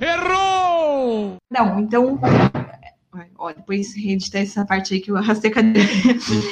[0.00, 1.38] Errou!
[1.50, 2.20] Não, então.
[3.36, 5.88] Ó, depois reeditar essa parte aí que eu arrastei a cadeira.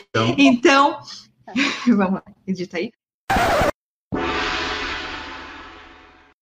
[0.08, 0.98] Então, então
[1.96, 2.90] vamos lá, edita aí.